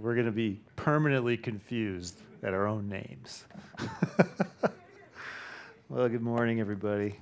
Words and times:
we're 0.00 0.14
going 0.14 0.26
to 0.26 0.32
be 0.32 0.58
permanently 0.76 1.36
confused 1.36 2.22
at 2.42 2.54
our 2.54 2.66
own 2.66 2.88
names. 2.88 3.44
well, 5.90 6.08
good 6.08 6.22
morning, 6.22 6.58
everybody. 6.58 7.18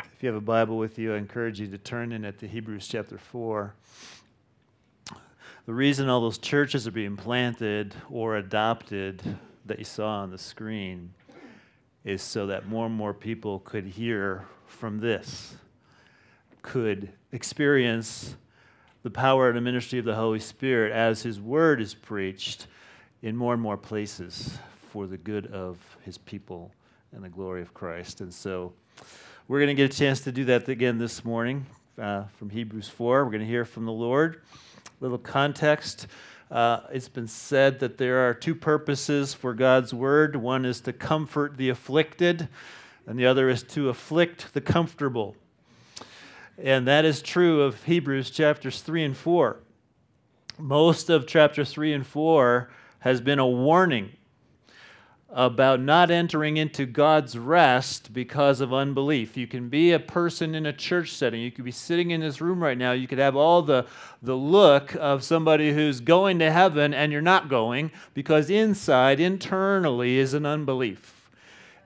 If 0.00 0.22
you 0.22 0.28
have 0.28 0.36
a 0.36 0.40
Bible 0.40 0.78
with 0.78 0.96
you, 0.96 1.14
I 1.14 1.18
encourage 1.18 1.58
you 1.58 1.66
to 1.66 1.78
turn 1.78 2.12
in 2.12 2.24
at 2.24 2.38
the 2.38 2.46
Hebrews 2.46 2.86
chapter 2.86 3.18
4. 3.18 3.74
The 5.66 5.74
reason 5.74 6.08
all 6.08 6.20
those 6.20 6.38
churches 6.38 6.86
are 6.86 6.92
being 6.92 7.16
planted 7.16 7.96
or 8.08 8.36
adopted 8.36 9.20
that 9.66 9.80
you 9.80 9.84
saw 9.84 10.20
on 10.20 10.30
the 10.30 10.38
screen 10.38 11.12
is 12.04 12.22
so 12.22 12.46
that 12.46 12.68
more 12.68 12.86
and 12.86 12.94
more 12.94 13.12
people 13.12 13.58
could 13.58 13.86
hear 13.86 14.46
from 14.66 15.00
this, 15.00 15.56
could 16.62 17.10
experience 17.32 18.36
the 19.08 19.12
power 19.12 19.48
and 19.48 19.56
the 19.56 19.62
ministry 19.62 19.98
of 19.98 20.04
the 20.04 20.14
Holy 20.14 20.38
Spirit 20.38 20.92
as 20.92 21.22
His 21.22 21.40
Word 21.40 21.80
is 21.80 21.94
preached 21.94 22.66
in 23.22 23.34
more 23.34 23.54
and 23.54 23.62
more 23.62 23.78
places 23.78 24.58
for 24.92 25.06
the 25.06 25.16
good 25.16 25.46
of 25.46 25.78
His 26.02 26.18
people 26.18 26.70
and 27.12 27.24
the 27.24 27.30
glory 27.30 27.62
of 27.62 27.72
Christ. 27.72 28.20
And 28.20 28.34
so, 28.34 28.74
we're 29.48 29.60
going 29.60 29.74
to 29.74 29.82
get 29.82 29.90
a 29.90 29.96
chance 29.96 30.20
to 30.20 30.30
do 30.30 30.44
that 30.44 30.68
again 30.68 30.98
this 30.98 31.24
morning 31.24 31.64
uh, 31.98 32.24
from 32.36 32.50
Hebrews 32.50 32.90
4. 32.90 33.24
We're 33.24 33.30
going 33.30 33.40
to 33.40 33.46
hear 33.46 33.64
from 33.64 33.86
the 33.86 33.92
Lord. 33.92 34.42
A 34.84 34.90
Little 35.00 35.16
context. 35.16 36.06
Uh, 36.50 36.80
it's 36.92 37.08
been 37.08 37.28
said 37.28 37.80
that 37.80 37.96
there 37.96 38.28
are 38.28 38.34
two 38.34 38.54
purposes 38.54 39.32
for 39.32 39.54
God's 39.54 39.94
word 39.94 40.36
one 40.36 40.66
is 40.66 40.82
to 40.82 40.92
comfort 40.92 41.56
the 41.56 41.70
afflicted, 41.70 42.46
and 43.06 43.18
the 43.18 43.24
other 43.24 43.48
is 43.48 43.62
to 43.62 43.88
afflict 43.88 44.52
the 44.52 44.60
comfortable. 44.60 45.34
And 46.60 46.88
that 46.88 47.04
is 47.04 47.22
true 47.22 47.62
of 47.62 47.84
Hebrews 47.84 48.30
chapters 48.30 48.82
3 48.82 49.04
and 49.04 49.16
4. 49.16 49.60
Most 50.58 51.08
of 51.08 51.26
chapter 51.26 51.64
3 51.64 51.92
and 51.92 52.06
4 52.06 52.68
has 53.00 53.20
been 53.20 53.38
a 53.38 53.46
warning 53.46 54.10
about 55.30 55.80
not 55.80 56.10
entering 56.10 56.56
into 56.56 56.84
God's 56.84 57.38
rest 57.38 58.12
because 58.12 58.60
of 58.60 58.72
unbelief. 58.72 59.36
You 59.36 59.46
can 59.46 59.68
be 59.68 59.92
a 59.92 60.00
person 60.00 60.54
in 60.54 60.66
a 60.66 60.72
church 60.72 61.12
setting. 61.12 61.42
You 61.42 61.52
could 61.52 61.66
be 61.66 61.70
sitting 61.70 62.10
in 62.10 62.22
this 62.22 62.40
room 62.40 62.60
right 62.60 62.78
now. 62.78 62.92
You 62.92 63.06
could 63.06 63.18
have 63.18 63.36
all 63.36 63.62
the, 63.62 63.86
the 64.22 64.34
look 64.34 64.96
of 64.96 65.22
somebody 65.22 65.72
who's 65.72 66.00
going 66.00 66.40
to 66.40 66.50
heaven 66.50 66.92
and 66.92 67.12
you're 67.12 67.20
not 67.20 67.48
going 67.48 67.92
because 68.14 68.50
inside, 68.50 69.20
internally, 69.20 70.18
is 70.18 70.34
an 70.34 70.46
unbelief 70.46 71.17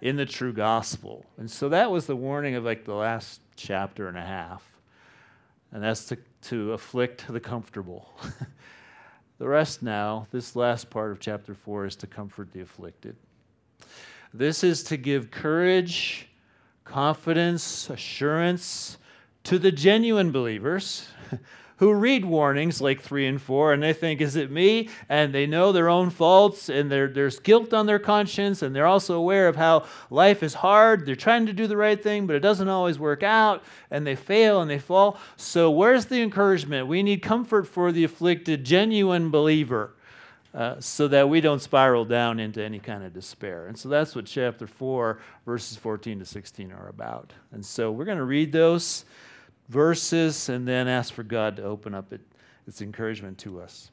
in 0.03 0.17
the 0.17 0.27
true 0.27 0.53
gospel. 0.53 1.25
And 1.39 1.49
so 1.49 1.69
that 1.69 1.91
was 1.91 2.07
the 2.07 2.17
warning 2.17 2.57
of 2.57 2.65
like 2.65 2.85
the 2.85 2.95
last 2.95 3.41
chapter 3.55 4.09
and 4.09 4.19
a 4.19 4.23
half. 4.23 4.69
And 5.71 5.83
that's 5.83 6.07
to, 6.07 6.19
to 6.43 6.73
afflict 6.73 7.33
the 7.33 7.39
comfortable. 7.39 8.13
the 9.39 9.47
rest 9.47 9.81
now, 9.81 10.27
this 10.33 10.57
last 10.57 10.91
part 10.91 11.13
of 11.13 11.21
chapter 11.21 11.55
4, 11.55 11.87
is 11.87 11.97
to 11.97 12.09
comfort 12.09 12.53
the 12.53 12.61
afflicted. 12.61 13.15
This 14.35 14.65
is 14.65 14.83
to 14.85 14.97
give 14.97 15.31
courage, 15.31 16.29
confidence, 16.83 17.89
assurance 17.89 18.99
to 19.45 19.57
the 19.57 19.71
genuine 19.71 20.33
believers 20.33 21.07
who 21.79 21.93
read 21.93 22.25
warnings 22.25 22.81
like 22.81 23.01
3 23.01 23.27
and 23.27 23.43
4 23.43 23.73
and 23.73 23.83
they 23.83 23.93
think, 23.93 24.21
is 24.21 24.37
it 24.37 24.51
me? 24.51 24.89
And 25.09 25.35
they 25.35 25.47
know 25.47 25.73
their 25.73 25.89
own 25.89 26.11
faults 26.11 26.69
and 26.69 26.91
there's 26.91 27.39
guilt 27.41 27.73
on 27.73 27.87
their 27.87 27.99
conscience 27.99 28.63
and 28.63 28.75
they're 28.75 28.87
also 28.87 29.17
aware 29.17 29.49
of 29.49 29.57
how 29.57 29.87
life 30.11 30.43
is 30.43 30.55
hard. 30.55 31.07
They're 31.07 31.17
trying 31.17 31.47
to 31.47 31.53
do 31.53 31.67
the 31.67 31.77
right 31.77 32.01
thing, 32.01 32.27
but 32.27 32.37
it 32.37 32.41
doesn't 32.41 32.69
always 32.69 32.99
work 32.99 33.23
out 33.23 33.63
and 33.91 34.07
they 34.07 34.15
fail 34.15 34.61
and 34.61 34.71
they 34.71 34.79
fall. 34.79 35.19
So, 35.37 35.71
where's 35.71 36.07
the 36.07 36.23
encouragement? 36.23 36.87
We 36.87 37.03
need 37.03 37.23
comfort 37.23 37.67
for 37.67 37.93
the 37.93 38.05
afflicted, 38.05 38.65
genuine 38.65 39.31
believer. 39.31 39.95
Uh, 40.55 40.79
so 40.81 41.09
that 41.09 41.31
we 41.31 41.41
don't 41.41 41.63
spiral 41.63 42.05
down 42.05 42.39
into 42.39 42.63
any 42.63 42.79
kind 42.79 43.03
of 43.03 43.15
despair. 43.15 43.69
And 43.69 43.79
so 43.79 43.89
that's 43.89 44.15
what 44.15 44.27
chapter 44.27 44.67
4, 44.67 45.19
verses 45.47 45.79
14 45.79 46.19
to 46.19 46.27
16 46.27 46.71
are 46.73 46.89
about. 46.89 47.33
And 47.53 47.65
so 47.65 47.91
we're 47.91 48.05
going 48.05 48.19
to 48.19 48.25
read 48.25 48.53
those 48.53 49.07
verses 49.73 50.49
and 50.49 50.69
then 50.69 50.87
ask 50.87 51.15
for 51.15 51.23
God 51.23 51.57
to 51.57 51.63
open 51.63 51.95
up 51.95 52.13
it, 52.13 52.21
its 52.67 52.83
encouragement 52.83 53.39
to 53.39 53.61
us. 53.61 53.91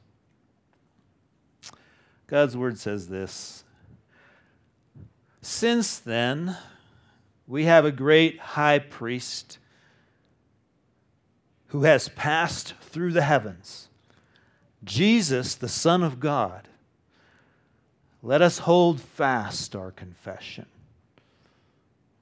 God's 2.26 2.56
word 2.56 2.78
says 2.78 3.08
this 3.08 3.64
Since 5.40 5.98
then, 5.98 6.56
we 7.46 7.64
have 7.64 7.84
a 7.84 7.90
great 7.90 8.38
high 8.38 8.78
priest 8.78 9.58
who 11.68 11.82
has 11.82 12.08
passed 12.10 12.74
through 12.80 13.12
the 13.12 13.22
heavens 13.22 13.88
Jesus, 14.84 15.54
the 15.54 15.68
Son 15.68 16.02
of 16.02 16.20
God, 16.20 16.68
let 18.22 18.42
us 18.42 18.58
hold 18.58 19.00
fast 19.00 19.76
our 19.76 19.90
confession. 19.90 20.66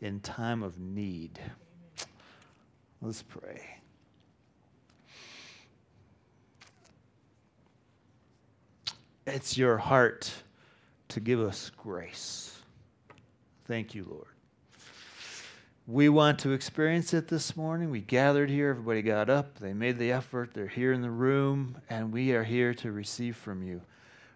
in 0.00 0.20
time 0.20 0.62
of 0.62 0.78
need. 0.78 1.38
Let's 3.02 3.22
pray. 3.22 3.80
It's 9.26 9.56
your 9.56 9.78
heart 9.78 10.32
to 11.08 11.20
give 11.20 11.40
us 11.40 11.70
grace. 11.76 12.60
Thank 13.66 13.94
you, 13.94 14.06
Lord. 14.08 14.26
We 15.86 16.08
want 16.08 16.38
to 16.40 16.52
experience 16.52 17.14
it 17.14 17.28
this 17.28 17.56
morning. 17.56 17.90
We 17.90 18.00
gathered 18.00 18.48
here, 18.48 18.70
everybody 18.70 19.02
got 19.02 19.28
up, 19.28 19.58
they 19.58 19.72
made 19.72 19.98
the 19.98 20.12
effort, 20.12 20.54
they're 20.54 20.68
here 20.68 20.92
in 20.92 21.02
the 21.02 21.10
room, 21.10 21.78
and 21.88 22.12
we 22.12 22.32
are 22.32 22.44
here 22.44 22.74
to 22.74 22.92
receive 22.92 23.36
from 23.36 23.62
you 23.62 23.82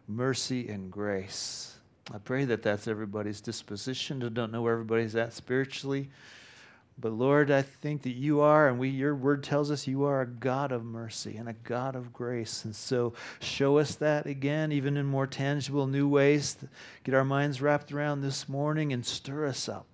mercy 0.08 0.69
and 0.69 0.91
grace. 0.91 1.74
I 2.12 2.19
pray 2.19 2.44
that 2.44 2.62
that's 2.62 2.87
everybody's 2.87 3.41
disposition. 3.41 4.22
I 4.22 4.28
don't 4.28 4.53
know 4.53 4.62
where 4.62 4.75
everybody's 4.75 5.16
at 5.16 5.32
spiritually. 5.32 6.10
But 6.98 7.12
Lord, 7.12 7.50
I 7.50 7.62
think 7.62 8.03
that 8.03 8.12
you 8.12 8.41
are, 8.41 8.69
and 8.69 8.78
we, 8.78 8.88
your 8.88 9.16
word 9.16 9.42
tells 9.42 9.70
us 9.70 9.88
you 9.88 10.04
are 10.04 10.20
a 10.20 10.26
God 10.26 10.70
of 10.70 10.84
mercy 10.84 11.37
and 11.37 11.48
a 11.48 11.54
God 11.54 11.97
of 11.97 12.12
grace. 12.12 12.64
And 12.64 12.76
so 12.76 13.14
show 13.41 13.78
us 13.78 13.97
that 13.97 14.26
again, 14.26 14.70
even 14.70 14.97
in 14.97 15.06
more 15.06 15.26
tangible, 15.26 15.87
new 15.87 16.06
ways. 16.06 16.56
Get 17.03 17.14
our 17.14 17.25
minds 17.25 17.60
wrapped 17.60 17.91
around 17.91 18.20
this 18.20 18.48
morning 18.48 18.93
and 18.93 19.04
stir 19.04 19.47
us 19.47 19.69
up 19.69 19.87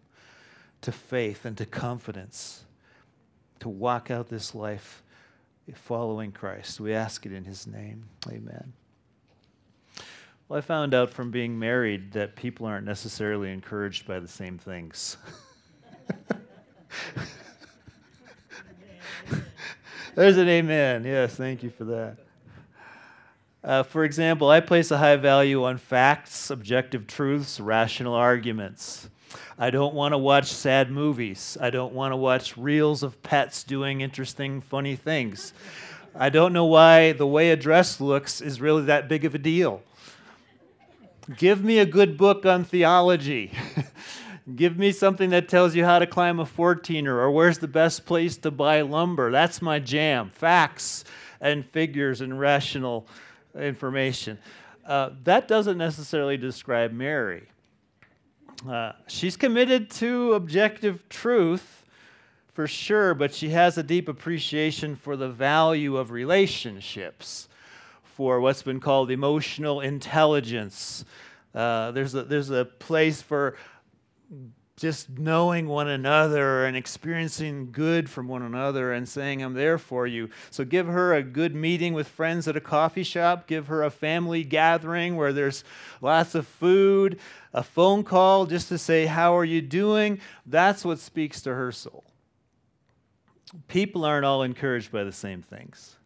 to 0.82 0.93
faith 0.93 1.44
and 1.44 1.56
to 1.56 1.65
confidence 1.65 2.65
to 3.60 3.69
walk 3.69 4.10
out 4.10 4.28
this 4.28 4.54
life 4.54 5.03
following 5.75 6.32
Christ. 6.32 6.81
We 6.81 6.93
ask 6.93 7.25
it 7.25 7.32
in 7.32 7.44
his 7.44 7.66
name. 7.66 8.09
Amen. 8.28 8.72
Well, 10.50 10.59
I 10.59 10.62
found 10.62 10.93
out 10.94 11.11
from 11.11 11.31
being 11.31 11.56
married 11.61 12.11
that 12.15 12.34
people 12.34 12.66
aren't 12.66 12.84
necessarily 12.84 13.53
encouraged 13.53 14.05
by 14.05 14.19
the 14.19 14.27
same 14.27 14.59
things. 14.59 15.16
There's 20.16 20.37
an 20.38 20.49
amen. 20.49 21.05
Yes, 21.05 21.37
thank 21.37 21.62
you 21.62 21.71
for 21.71 21.84
that. 21.84 22.16
Uh, 23.62 23.84
for 23.84 24.03
example, 24.03 24.50
I 24.50 24.59
place 24.59 24.91
a 24.91 24.99
high 24.99 25.15
value 25.15 25.62
on 25.62 25.78
facts, 25.78 26.50
objective 26.50 27.06
truths, 27.06 27.61
rational 27.61 28.14
arguments. 28.14 29.08
I 29.56 29.70
don't 29.70 29.94
want 29.94 30.14
to 30.14 30.19
watch 30.19 30.47
sad 30.47 30.91
movies. 30.91 31.56
I 31.61 31.70
don't 31.70 31.94
want 31.94 32.11
to 32.11 32.17
watch 32.17 32.56
reels 32.56 33.05
of 33.05 33.23
pets 33.23 33.62
doing 33.62 34.00
interesting, 34.00 34.62
funny 34.62 34.97
things. 34.97 35.52
I 36.12 36.29
don't 36.29 36.52
know 36.52 36.64
why 36.64 37.12
the 37.12 37.25
way 37.25 37.52
a 37.52 37.56
dress 37.56 38.00
looks 38.00 38.41
is 38.41 38.61
really 38.61 38.82
that 38.87 39.08
big 39.08 39.25
of 39.25 39.37
a 39.37 39.38
deal. 39.38 39.85
Give 41.37 41.62
me 41.62 41.79
a 41.79 41.87
good 41.87 42.17
book 42.17 42.44
on 42.44 42.65
theology. 42.65 43.53
Give 44.56 44.77
me 44.77 44.91
something 44.91 45.31
that 45.31 45.49
tells 45.49 45.77
you 45.77 45.85
how 45.85 45.99
to 46.00 46.06
climb 46.06 46.41
a 46.41 46.44
14er 46.44 47.06
or 47.06 47.31
where's 47.31 47.59
the 47.59 47.69
best 47.69 48.05
place 48.05 48.37
to 48.38 48.50
buy 48.50 48.81
lumber. 48.81 49.31
That's 49.31 49.62
my 49.62 49.79
jam. 49.79 50.31
Facts 50.31 51.05
and 51.41 51.65
figures 51.65 52.21
and 52.21 52.41
rational 52.41 53.06
information. 53.55 54.38
Uh, 54.85 55.11
that 55.25 55.47
doesn't 55.47 55.79
necessarily 55.79 56.37
describe 56.37 56.93
Mary. 56.93 57.47
Uh, 58.69 58.93
she's 59.06 59.37
committed 59.37 59.91
to 59.91 60.33
objective 60.33 61.09
truth 61.09 61.85
for 62.55 62.67
sure, 62.67 63.15
but 63.15 63.33
she 63.33 63.50
has 63.50 63.79
a 63.79 63.83
deep 63.83 64.09
appreciation 64.09 64.97
for 64.97 65.17
the 65.17 65.29
value 65.29 65.97
of 65.97 66.11
relationships 66.11 67.49
for 68.20 68.38
what's 68.38 68.62
been 68.62 68.81
called 68.81 69.11
emotional 69.11 69.81
intelligence. 69.81 71.06
Uh, 71.55 71.90
there's, 71.93 72.14
a, 72.14 72.22
there's 72.22 72.50
a 72.50 72.67
place 72.67 73.22
for 73.22 73.56
just 74.76 75.08
knowing 75.08 75.67
one 75.67 75.88
another 75.88 76.67
and 76.67 76.76
experiencing 76.76 77.72
good 77.72 78.11
from 78.11 78.28
one 78.28 78.43
another 78.43 78.93
and 78.93 79.08
saying, 79.08 79.43
I'm 79.43 79.55
there 79.55 79.78
for 79.78 80.06
you. 80.06 80.28
So 80.50 80.67
give 80.67 80.87
her 80.87 81.14
a 81.14 81.22
good 81.22 81.55
meeting 81.55 81.94
with 81.94 82.08
friends 82.08 82.46
at 82.46 82.58
a 82.58 82.61
coffee 82.61 83.05
shop. 83.05 83.46
Give 83.46 83.69
her 83.69 83.84
a 83.84 83.90
family 83.90 84.44
gathering 84.44 85.16
where 85.16 85.32
there's 85.32 85.64
lots 86.02 86.34
of 86.34 86.46
food, 86.46 87.19
a 87.55 87.62
phone 87.62 88.05
call 88.05 88.44
just 88.44 88.69
to 88.69 88.76
say, 88.76 89.06
How 89.06 89.34
are 89.34 89.46
you 89.46 89.62
doing? 89.62 90.20
That's 90.44 90.84
what 90.84 90.99
speaks 90.99 91.40
to 91.40 91.55
her 91.55 91.73
soul. 91.73 92.05
People 93.66 94.05
aren't 94.05 94.26
all 94.26 94.43
encouraged 94.43 94.93
by 94.93 95.05
the 95.05 95.11
same 95.11 95.40
things. 95.40 95.96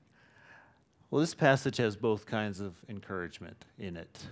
Well, 1.15 1.21
this 1.21 1.33
passage 1.33 1.77
has 1.77 1.95
both 1.95 2.27
kinds 2.27 2.59
of 2.59 2.75
encouragement 2.89 3.67
in 3.79 3.97
it. 3.97 4.27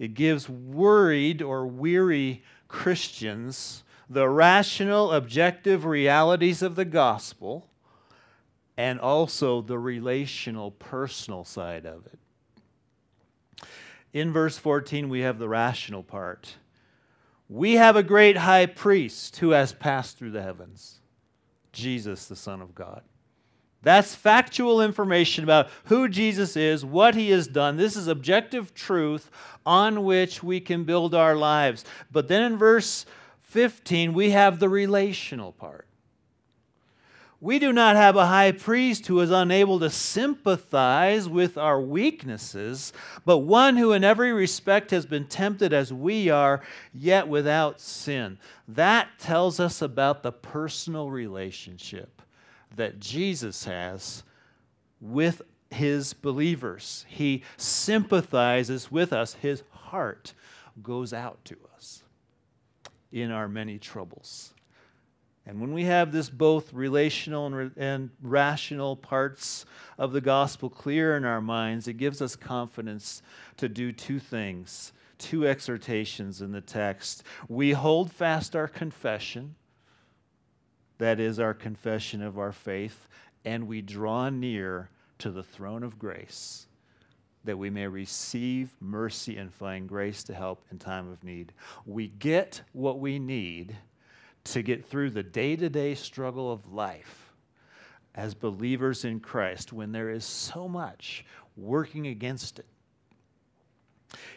It 0.00 0.14
gives 0.14 0.48
worried 0.48 1.42
or 1.42 1.64
weary 1.64 2.42
Christians 2.66 3.84
the 4.08 4.28
rational, 4.28 5.12
objective 5.12 5.84
realities 5.84 6.60
of 6.60 6.74
the 6.74 6.84
gospel 6.84 7.68
and 8.76 8.98
also 8.98 9.60
the 9.60 9.78
relational, 9.78 10.72
personal 10.72 11.44
side 11.44 11.86
of 11.86 12.04
it. 12.06 13.68
In 14.12 14.32
verse 14.32 14.58
14, 14.58 15.08
we 15.08 15.20
have 15.20 15.38
the 15.38 15.48
rational 15.48 16.02
part. 16.02 16.56
We 17.48 17.74
have 17.74 17.94
a 17.94 18.02
great 18.02 18.38
high 18.38 18.66
priest 18.66 19.36
who 19.36 19.50
has 19.50 19.72
passed 19.72 20.18
through 20.18 20.32
the 20.32 20.42
heavens, 20.42 20.98
Jesus, 21.72 22.26
the 22.26 22.34
Son 22.34 22.60
of 22.60 22.74
God. 22.74 23.02
That's 23.82 24.14
factual 24.14 24.82
information 24.82 25.42
about 25.42 25.68
who 25.84 26.08
Jesus 26.08 26.56
is, 26.56 26.84
what 26.84 27.14
he 27.14 27.30
has 27.30 27.46
done. 27.46 27.76
This 27.76 27.96
is 27.96 28.08
objective 28.08 28.74
truth 28.74 29.30
on 29.64 30.04
which 30.04 30.42
we 30.42 30.60
can 30.60 30.84
build 30.84 31.14
our 31.14 31.34
lives. 31.34 31.84
But 32.10 32.28
then 32.28 32.42
in 32.42 32.58
verse 32.58 33.06
15, 33.42 34.12
we 34.12 34.30
have 34.30 34.58
the 34.58 34.68
relational 34.68 35.52
part. 35.52 35.86
We 37.42 37.58
do 37.58 37.72
not 37.72 37.96
have 37.96 38.16
a 38.16 38.26
high 38.26 38.52
priest 38.52 39.06
who 39.06 39.18
is 39.20 39.30
unable 39.30 39.80
to 39.80 39.88
sympathize 39.88 41.26
with 41.26 41.56
our 41.56 41.80
weaknesses, 41.80 42.92
but 43.24 43.38
one 43.38 43.78
who 43.78 43.92
in 43.94 44.04
every 44.04 44.30
respect 44.30 44.90
has 44.90 45.06
been 45.06 45.24
tempted 45.24 45.72
as 45.72 45.90
we 45.90 46.28
are, 46.28 46.60
yet 46.92 47.28
without 47.28 47.80
sin. 47.80 48.38
That 48.68 49.08
tells 49.18 49.58
us 49.58 49.80
about 49.80 50.22
the 50.22 50.32
personal 50.32 51.10
relationship 51.10 52.19
that 52.76 53.00
Jesus 53.00 53.64
has 53.64 54.22
with 55.00 55.42
his 55.70 56.12
believers. 56.12 57.04
He 57.08 57.42
sympathizes 57.56 58.90
with 58.90 59.12
us, 59.12 59.34
his 59.34 59.62
heart 59.70 60.34
goes 60.82 61.12
out 61.12 61.44
to 61.46 61.56
us 61.74 62.02
in 63.12 63.30
our 63.30 63.48
many 63.48 63.78
troubles. 63.78 64.54
And 65.46 65.60
when 65.60 65.72
we 65.72 65.84
have 65.84 66.12
this 66.12 66.28
both 66.28 66.72
relational 66.72 67.46
and, 67.46 67.56
re- 67.56 67.70
and, 67.76 68.10
rational 68.22 68.94
parts 68.94 69.64
of 69.98 70.12
the 70.12 70.20
gospel 70.20 70.68
clear 70.68 71.16
in 71.16 71.24
our 71.24 71.40
minds, 71.40 71.88
it 71.88 71.94
gives 71.94 72.20
us 72.22 72.36
confidence 72.36 73.22
to 73.56 73.68
do 73.68 73.90
two 73.90 74.20
things, 74.20 74.92
two 75.18 75.46
exhortations 75.46 76.40
in 76.40 76.52
the 76.52 76.60
text. 76.60 77.24
We 77.48 77.72
hold 77.72 78.12
fast 78.12 78.54
our 78.54 78.68
confession, 78.68 79.56
that 81.00 81.18
is 81.18 81.40
our 81.40 81.54
confession 81.54 82.22
of 82.22 82.38
our 82.38 82.52
faith, 82.52 83.08
and 83.46 83.66
we 83.66 83.80
draw 83.80 84.28
near 84.28 84.90
to 85.18 85.30
the 85.30 85.42
throne 85.42 85.82
of 85.82 85.98
grace 85.98 86.66
that 87.42 87.56
we 87.56 87.70
may 87.70 87.86
receive 87.86 88.76
mercy 88.80 89.38
and 89.38 89.50
find 89.50 89.88
grace 89.88 90.22
to 90.22 90.34
help 90.34 90.62
in 90.70 90.78
time 90.78 91.10
of 91.10 91.24
need. 91.24 91.54
We 91.86 92.08
get 92.08 92.60
what 92.72 93.00
we 93.00 93.18
need 93.18 93.74
to 94.44 94.60
get 94.60 94.84
through 94.84 95.10
the 95.10 95.22
day 95.22 95.56
to 95.56 95.70
day 95.70 95.94
struggle 95.94 96.52
of 96.52 96.70
life 96.70 97.32
as 98.14 98.34
believers 98.34 99.02
in 99.02 99.20
Christ 99.20 99.72
when 99.72 99.92
there 99.92 100.10
is 100.10 100.24
so 100.26 100.68
much 100.68 101.24
working 101.56 102.08
against 102.08 102.58
it. 102.58 102.66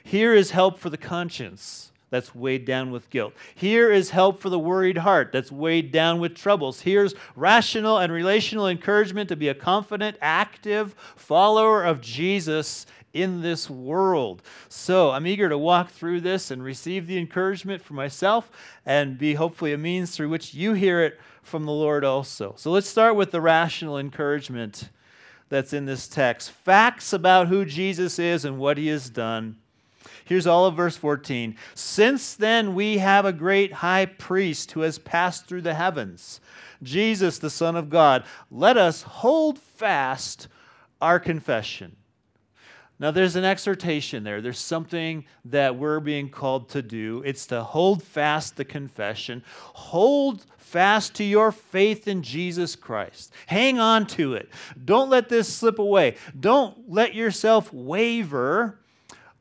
Here 0.06 0.33
is 0.33 0.51
help 0.51 0.80
for 0.80 0.89
the 0.89 0.98
conscience 0.98 1.92
that's 2.13 2.36
weighed 2.36 2.63
down 2.63 2.92
with 2.92 3.10
guilt. 3.10 3.33
Here 3.56 3.92
is 3.92 4.12
help 4.12 4.39
for 4.39 4.51
the 4.51 4.60
worried 4.60 5.00
heart 5.00 5.31
that's 5.31 5.51
weighed 5.51 5.92
down 5.92 6.19
with 6.19 6.36
troubles. 6.36 6.81
Here's 6.81 7.15
rational 7.36 7.98
and 7.98 8.13
relational 8.13 8.68
encouragement 8.68 9.30
to 9.30 9.36
be 9.36 9.48
a 9.48 9.56
confident, 9.56 10.18
active 10.21 10.94
follower 11.15 11.83
of 11.83 12.01
Jesus 12.01 12.86
in 13.13 13.42
this 13.42 13.68
world. 13.68 14.44
So 14.69 15.10
I'm 15.10 15.25
eager 15.25 15.50
to 15.50 15.57
walk 15.57 15.89
through 15.89 16.21
this 16.21 16.51
and 16.51 16.63
receive 16.63 17.07
the 17.07 17.18
encouragement 17.18 17.81
for 17.81 17.95
myself 17.95 18.51
and 18.86 19.18
be 19.18 19.33
hopefully 19.33 19.74
a 19.74 19.77
means 19.80 20.15
through 20.15 20.30
which 20.30 20.54
you 20.54 20.74
hear 20.74 21.01
it 21.01 21.19
from 21.42 21.65
the 21.65 21.71
Lord 21.71 22.04
also. 22.04 22.54
So 22.57 22.69
let's 22.69 22.88
start 22.88 23.15
with 23.15 23.31
the 23.31 23.42
rational 23.42 23.98
encouragement 23.98 24.89
that's 25.50 25.74
in 25.74 25.88
this 25.88 26.07
text 26.07 26.51
facts 26.51 27.12
about 27.12 27.48
who 27.48 27.65
Jesus 27.65 28.19
is 28.19 28.45
and 28.45 28.60
what 28.60 28.77
he 28.77 28.89
has 28.89 29.10
done 29.10 29.57
Here's 30.25 30.48
all 30.48 30.66
of 30.66 30.75
verse 30.75 30.96
14. 30.98 31.56
Since 31.75 32.36
then, 32.36 32.75
we 32.75 32.98
have 33.00 33.25
a 33.25 33.34
great 33.34 33.74
high 33.74 34.06
priest 34.06 34.72
who 34.72 34.81
has 34.81 35.00
passed 35.00 35.46
through 35.46 35.62
the 35.62 35.74
heavens, 35.74 36.40
Jesus, 36.81 37.40
the 37.40 37.50
Son 37.50 37.75
of 37.75 37.90
God. 37.90 38.24
Let 38.50 38.78
us 38.78 39.02
hold 39.02 39.60
fast 39.60 40.48
our 41.02 41.20
confession. 41.20 41.96
Now, 43.00 43.12
there's 43.12 43.36
an 43.36 43.44
exhortation 43.44 44.24
there. 44.24 44.40
There's 44.40 44.60
something 44.60 45.25
that 45.46 45.75
we're 45.75 46.00
being 46.00 46.30
called 46.30 46.70
to 46.70 46.81
do. 46.81 47.22
It's 47.25 47.48
to 47.48 47.64
hold 47.64 48.02
fast 48.02 48.56
the 48.56 48.64
confession. 48.64 49.44
Hold 49.74 50.46
fast 50.58 51.16
to 51.16 51.24
your 51.24 51.52
faith 51.52 52.08
in 52.08 52.24
Jesus 52.24 52.75
Christ. 52.75 53.34
Hang 53.48 53.80
on 53.80 54.08
to 54.08 54.36
it. 54.36 54.50
Don't 54.86 55.10
let 55.10 55.28
this 55.28 55.54
slip 55.54 55.80
away. 55.80 56.16
Don't 56.40 56.90
let 56.90 57.14
yourself 57.14 57.74
waver 57.74 58.80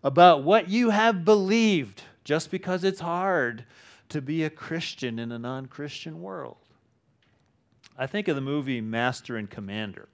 about 0.03 0.43
what 0.43 0.69
you 0.69 0.91
have 0.91 1.25
believed 1.25 2.03
just 2.25 2.51
because 2.51 2.85
it's 2.85 3.01
hard 3.01 3.65
to 4.09 4.21
be 4.21 4.45
a 4.45 4.51
Christian 4.51 5.19
in 5.19 5.33
a 5.33 5.39
non 5.39 5.67
Christian 5.67 6.21
world. 6.21 6.57
I 7.97 8.07
think 8.07 8.29
of 8.29 8.37
the 8.37 8.43
movie 8.43 8.81
Master 8.81 9.37
and 9.37 9.49
Commander. 9.49 10.09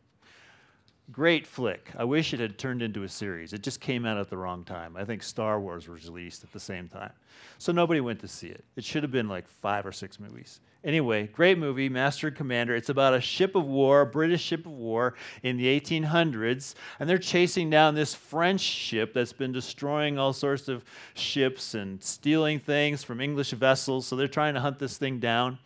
Great 1.11 1.47
flick. 1.47 1.91
I 1.97 2.05
wish 2.05 2.35
it 2.35 2.41
had 2.41 2.59
turned 2.59 2.83
into 2.83 3.03
a 3.03 3.09
series. 3.09 3.55
It 3.55 3.63
just 3.63 3.81
came 3.81 4.05
out 4.05 4.19
at 4.19 4.29
the 4.29 4.37
wrong 4.37 4.63
time. 4.63 4.95
I 4.95 5.07
think 5.07 5.23
Star 5.23 5.59
Wars 5.59 5.89
was 5.89 6.07
released 6.07 6.45
at 6.45 6.53
the 6.53 6.61
same 6.61 6.87
time. 6.87 7.13
So 7.57 7.73
nobody 7.73 8.01
went 8.01 8.21
to 8.21 8.29
see 8.29 8.49
it. 8.49 8.63
It 8.77 8.85
should 8.85 9.03
have 9.05 9.13
been 9.13 9.29
like 9.29 9.49
five 9.49 9.87
or 9.87 9.93
six 9.93 10.21
movies. 10.21 10.61
Anyway, 10.85 11.27
great 11.29 11.57
movie, 11.57 11.89
Master 11.89 12.29
and 12.29 12.37
Commander. 12.37 12.77
It's 12.77 12.91
about 12.91 13.15
a 13.15 13.23
ship 13.23 13.57
of 13.57 13.65
war, 13.65 14.03
a 14.03 14.07
British 14.07 14.43
ship 14.43 14.67
of 14.67 14.73
war 14.73 15.15
in 15.43 15.57
the 15.57 15.81
1800s, 15.81 16.75
and 17.01 17.09
they're 17.09 17.19
chasing 17.19 17.71
down 17.71 17.95
this 17.95 18.15
French 18.15 18.61
ship 18.61 19.15
that's 19.15 19.33
been 19.33 19.51
destroying 19.51 20.19
all 20.19 20.35
sorts 20.35 20.69
of 20.69 20.85
ships 21.15 21.73
and 21.75 22.03
stealing 22.03 22.61
things 22.61 23.03
from 23.03 23.23
English 23.23 23.53
vessels. 23.53 24.07
So 24.07 24.15
they're 24.15 24.29
trying 24.29 24.55
to 24.55 24.61
hunt 24.61 24.79
this 24.79 24.99
thing 24.99 25.21
down. 25.21 25.59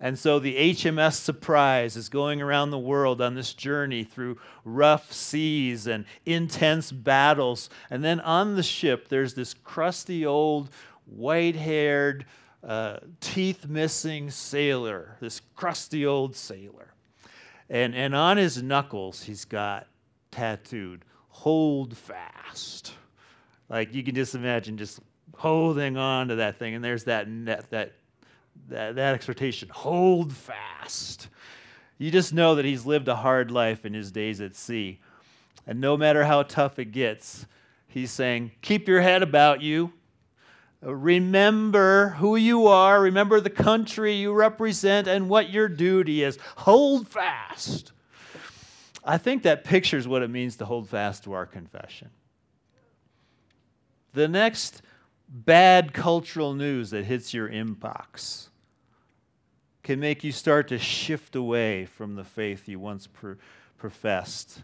And 0.00 0.18
so 0.18 0.38
the 0.38 0.74
HMS 0.74 1.14
Surprise 1.14 1.96
is 1.96 2.08
going 2.08 2.42
around 2.42 2.70
the 2.70 2.78
world 2.78 3.20
on 3.20 3.34
this 3.34 3.54
journey 3.54 4.04
through 4.04 4.38
rough 4.64 5.12
seas 5.12 5.86
and 5.86 6.04
intense 6.26 6.90
battles. 6.92 7.70
And 7.90 8.04
then 8.04 8.20
on 8.20 8.56
the 8.56 8.62
ship, 8.62 9.08
there's 9.08 9.34
this 9.34 9.54
crusty 9.54 10.26
old, 10.26 10.70
white 11.06 11.56
haired, 11.56 12.26
uh, 12.62 12.98
teeth 13.20 13.66
missing 13.66 14.30
sailor, 14.30 15.16
this 15.20 15.40
crusty 15.54 16.04
old 16.04 16.34
sailor. 16.34 16.94
And, 17.70 17.94
and 17.94 18.14
on 18.14 18.36
his 18.36 18.62
knuckles, 18.62 19.22
he's 19.22 19.44
got 19.44 19.86
tattooed, 20.30 21.04
hold 21.28 21.96
fast. 21.96 22.94
Like 23.68 23.94
you 23.94 24.02
can 24.02 24.14
just 24.14 24.34
imagine 24.34 24.76
just 24.76 25.00
holding 25.36 25.96
on 25.96 26.28
to 26.28 26.36
that 26.36 26.58
thing. 26.58 26.74
And 26.74 26.84
there's 26.84 27.04
that, 27.04 27.28
net, 27.28 27.70
that, 27.70 27.92
that, 28.68 28.96
that 28.96 29.14
exhortation 29.14 29.68
hold 29.68 30.32
fast. 30.32 31.28
You 31.98 32.10
just 32.10 32.32
know 32.34 32.54
that 32.56 32.64
he's 32.64 32.84
lived 32.84 33.08
a 33.08 33.16
hard 33.16 33.50
life 33.50 33.84
in 33.84 33.94
his 33.94 34.10
days 34.10 34.40
at 34.40 34.56
sea. 34.56 35.00
And 35.66 35.80
no 35.80 35.96
matter 35.96 36.24
how 36.24 36.42
tough 36.42 36.78
it 36.78 36.86
gets, 36.86 37.46
he's 37.86 38.10
saying, 38.10 38.52
keep 38.60 38.88
your 38.88 39.00
head 39.00 39.22
about 39.22 39.62
you. 39.62 39.92
Remember 40.82 42.10
who 42.18 42.36
you 42.36 42.66
are, 42.66 43.00
remember 43.00 43.40
the 43.40 43.48
country 43.48 44.12
you 44.12 44.34
represent, 44.34 45.08
and 45.08 45.30
what 45.30 45.48
your 45.48 45.68
duty 45.68 46.22
is. 46.22 46.38
Hold 46.56 47.08
fast. 47.08 47.92
I 49.02 49.16
think 49.16 49.44
that 49.44 49.64
pictures 49.64 50.06
what 50.06 50.22
it 50.22 50.28
means 50.28 50.56
to 50.56 50.66
hold 50.66 50.88
fast 50.88 51.24
to 51.24 51.32
our 51.32 51.46
confession. 51.46 52.10
The 54.12 54.28
next 54.28 54.82
bad 55.28 55.94
cultural 55.94 56.54
news 56.54 56.90
that 56.90 57.04
hits 57.04 57.32
your 57.32 57.48
inbox 57.48 58.48
can 59.84 60.00
make 60.00 60.24
you 60.24 60.32
start 60.32 60.66
to 60.68 60.78
shift 60.78 61.36
away 61.36 61.84
from 61.84 62.16
the 62.16 62.24
faith 62.24 62.66
you 62.68 62.80
once 62.80 63.08
professed 63.78 64.62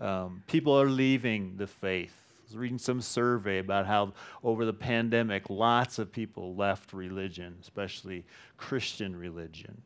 Um, 0.00 0.42
people 0.46 0.80
are 0.80 0.88
leaving 0.88 1.56
the 1.56 1.66
faith. 1.66 2.14
I 2.40 2.42
was 2.48 2.56
reading 2.56 2.78
some 2.78 3.00
survey 3.00 3.58
about 3.58 3.86
how 3.86 4.12
over 4.42 4.64
the 4.64 4.72
pandemic, 4.72 5.48
lots 5.48 5.98
of 5.98 6.10
people 6.10 6.56
left 6.56 6.92
religion, 6.92 7.56
especially 7.60 8.24
Christian 8.56 9.16
religion. 9.16 9.82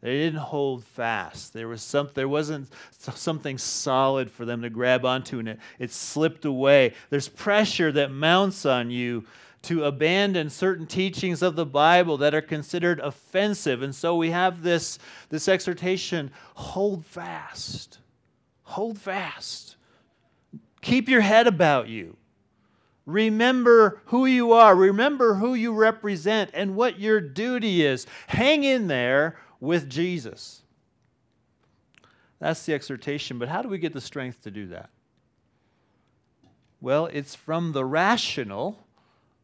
They 0.00 0.18
didn't 0.18 0.40
hold 0.40 0.84
fast. 0.84 1.54
There 1.54 1.68
was 1.68 1.80
some, 1.80 2.10
there 2.12 2.28
wasn't 2.28 2.68
something 2.90 3.56
solid 3.56 4.30
for 4.30 4.44
them 4.44 4.62
to 4.62 4.68
grab 4.68 5.04
onto, 5.04 5.38
and 5.38 5.48
it, 5.48 5.58
it 5.78 5.92
slipped 5.92 6.44
away. 6.44 6.92
There's 7.08 7.28
pressure 7.28 7.90
that 7.92 8.10
mounts 8.10 8.66
on 8.66 8.90
you 8.90 9.24
to 9.64 9.84
abandon 9.84 10.50
certain 10.50 10.86
teachings 10.86 11.42
of 11.42 11.56
the 11.56 11.66
Bible 11.66 12.16
that 12.18 12.34
are 12.34 12.42
considered 12.42 13.00
offensive. 13.00 13.82
And 13.82 13.94
so 13.94 14.16
we 14.16 14.30
have 14.30 14.62
this, 14.62 14.98
this 15.28 15.48
exhortation 15.48 16.30
hold 16.54 17.04
fast. 17.04 17.98
Hold 18.62 18.98
fast. 18.98 19.76
Keep 20.80 21.08
your 21.08 21.20
head 21.22 21.46
about 21.46 21.88
you. 21.88 22.16
Remember 23.06 24.00
who 24.06 24.26
you 24.26 24.52
are. 24.52 24.74
Remember 24.74 25.34
who 25.34 25.54
you 25.54 25.72
represent 25.72 26.50
and 26.54 26.74
what 26.74 26.98
your 26.98 27.20
duty 27.20 27.84
is. 27.84 28.06
Hang 28.28 28.64
in 28.64 28.86
there 28.86 29.36
with 29.60 29.90
Jesus. 29.90 30.62
That's 32.38 32.64
the 32.66 32.74
exhortation, 32.74 33.38
but 33.38 33.48
how 33.48 33.62
do 33.62 33.68
we 33.68 33.78
get 33.78 33.92
the 33.92 34.00
strength 34.00 34.42
to 34.42 34.50
do 34.50 34.66
that? 34.68 34.90
Well, 36.80 37.06
it's 37.06 37.34
from 37.34 37.72
the 37.72 37.84
rational, 37.84 38.83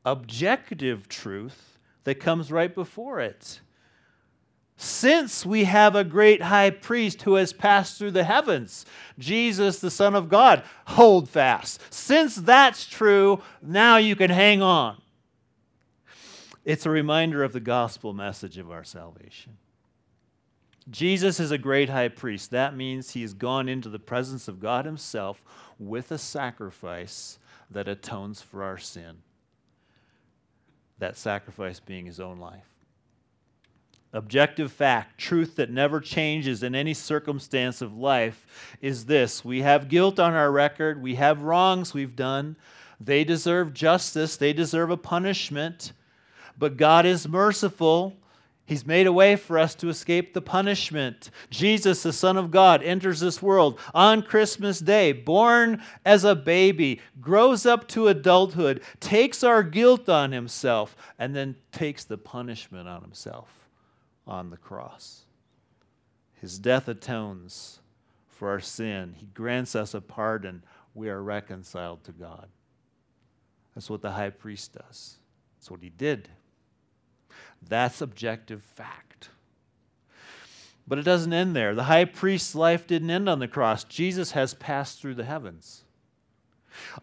objective 0.05 1.09
truth 1.09 1.79
that 2.05 2.21
comes 2.21 2.51
right 2.51 2.75
before 2.75 3.21
it. 3.21 3.61
Since 4.77 5.45
we 5.45 5.65
have 5.65 5.95
a 5.95 6.05
great 6.05 6.41
high 6.41 6.71
priest 6.71 7.23
who 7.23 7.35
has 7.35 7.53
passed 7.53 7.99
through 7.99 8.13
the 8.13 8.25
heavens, 8.25 8.87
Jesus, 9.19 9.79
the 9.79 9.91
Son 9.91 10.15
of 10.15 10.31
God, 10.31 10.63
hold 10.87 11.29
fast. 11.29 11.83
Since 11.93 12.37
that's 12.37 12.87
true, 12.87 13.43
now 13.61 13.99
you 13.99 14.17
can 14.17 14.31
hang 14.31 14.63
on. 14.63 15.03
It's 16.65 16.87
a 16.87 16.91
reminder 16.91 17.45
of 17.45 17.53
the 17.53 17.61
gospel 17.61 18.15
message 18.15 18.57
of 18.57 18.71
our 18.71 18.85
salvation. 18.85 19.59
Jesus 20.89 21.39
is 21.39 21.51
a 21.51 21.59
great 21.59 21.91
high 21.91 22.09
priest. 22.09 22.51
That 22.51 22.75
means 22.75 23.11
he 23.11 23.21
has 23.21 23.35
gone 23.35 23.69
into 23.69 23.91
the 23.91 23.99
presence 23.99 24.49
of 24.49 24.61
God 24.61 24.87
himself 24.87 25.43
with 25.79 26.11
a 26.11 26.19
sacrifice 26.19 27.39
that 27.71 27.87
atones 27.87 28.41
for 28.41 28.63
our 28.63 28.79
sin. 28.79 29.19
That 31.01 31.17
sacrifice 31.17 31.81
being 31.81 32.07
his 32.07 32.21
own 32.21 32.39
life. 32.39 32.65
Objective 34.13 34.73
fact, 34.73 35.19
truth 35.19 35.57
that 35.57 35.71
never 35.71 36.01
changes 36.01 36.63
in 36.63 36.75
any 36.75 36.95
circumstance 36.95 37.81
of 37.81 37.97
life 37.97 38.77
is 38.81 39.07
this 39.07 39.45
we 39.45 39.63
have 39.63 39.89
guilt 39.89 40.19
on 40.19 40.35
our 40.35 40.51
record, 40.51 41.01
we 41.01 41.15
have 41.15 41.43
wrongs 41.43 41.95
we've 41.95 42.17
done. 42.17 42.57
They 43.01 43.25
deserve 43.25 43.73
justice, 43.73 44.37
they 44.37 44.53
deserve 44.53 44.91
a 44.91 44.97
punishment. 44.97 45.93
But 46.59 46.77
God 46.77 47.07
is 47.07 47.27
merciful 47.27 48.17
He's 48.71 48.87
made 48.87 49.09
a 49.09 49.13
way 49.13 49.35
for 49.35 49.59
us 49.59 49.75
to 49.75 49.89
escape 49.89 50.33
the 50.33 50.41
punishment. 50.41 51.33
Jesus, 51.51 52.05
the 52.05 52.13
Son 52.13 52.37
of 52.37 52.53
God, 52.53 52.85
enters 52.85 53.19
this 53.19 53.43
world 53.43 53.81
on 53.93 54.23
Christmas 54.23 54.79
Day, 54.79 55.11
born 55.11 55.83
as 56.05 56.23
a 56.23 56.37
baby, 56.37 57.01
grows 57.21 57.67
up 57.67 57.89
to 57.89 58.07
adulthood, 58.07 58.81
takes 59.01 59.43
our 59.43 59.65
guilt 59.65 60.09
on 60.09 60.31
himself, 60.31 60.97
and 61.19 61.35
then 61.35 61.57
takes 61.73 62.05
the 62.05 62.17
punishment 62.17 62.87
on 62.87 63.03
himself 63.03 63.69
on 64.25 64.51
the 64.51 64.57
cross. 64.57 65.23
His 66.41 66.57
death 66.57 66.87
atones 66.87 67.81
for 68.29 68.51
our 68.51 68.61
sin, 68.61 69.17
He 69.19 69.27
grants 69.27 69.75
us 69.75 69.95
a 69.95 70.01
pardon. 70.01 70.63
We 70.95 71.09
are 71.09 71.21
reconciled 71.21 72.05
to 72.05 72.13
God. 72.13 72.47
That's 73.75 73.91
what 73.91 74.01
the 74.01 74.13
high 74.13 74.31
priest 74.31 74.75
does, 74.75 75.17
that's 75.57 75.73
what 75.73 75.83
he 75.83 75.91
did. 75.91 76.29
That's 77.69 78.01
objective 78.01 78.63
fact. 78.63 79.29
But 80.87 80.99
it 80.99 81.05
doesn't 81.05 81.33
end 81.33 81.55
there. 81.55 81.75
The 81.75 81.85
high 81.85 82.05
priest's 82.05 82.55
life 82.55 82.87
didn't 82.87 83.11
end 83.11 83.29
on 83.29 83.39
the 83.39 83.47
cross. 83.47 83.85
Jesus 83.85 84.33
has 84.33 84.55
passed 84.55 85.01
through 85.01 85.15
the 85.15 85.25
heavens. 85.25 85.85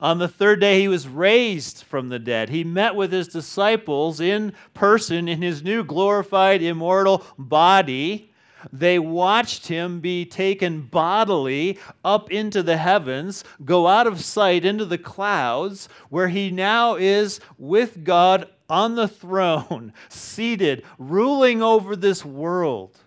On 0.02 0.18
the 0.18 0.28
third 0.28 0.60
day, 0.60 0.82
he 0.82 0.88
was 0.88 1.08
raised 1.08 1.84
from 1.84 2.10
the 2.10 2.20
dead. 2.20 2.50
He 2.50 2.64
met 2.64 2.96
with 2.96 3.12
his 3.12 3.28
disciples 3.28 4.20
in 4.20 4.54
person 4.74 5.28
in 5.28 5.42
his 5.42 5.64
new 5.64 5.84
glorified, 5.84 6.62
immortal 6.62 7.24
body. 7.38 8.34
They 8.74 8.98
watched 8.98 9.68
him 9.68 10.00
be 10.00 10.26
taken 10.26 10.82
bodily 10.82 11.80
up 12.04 12.32
into 12.32 12.64
the 12.64 12.78
heavens, 12.78 13.44
go 13.64 13.88
out 13.88 14.08
of 14.08 14.22
sight 14.22 14.66
into 14.66 14.84
the 14.86 14.98
clouds, 14.98 15.88
where 16.10 16.28
he 16.28 16.50
now 16.50 16.96
is 16.96 17.40
with 17.58 18.04
God 18.04 18.50
on 18.70 18.96
the 18.96 19.08
throne, 19.08 19.94
seated, 20.10 20.84
ruling 20.98 21.62
over 21.62 21.96
this 21.96 22.26
world 22.26 22.98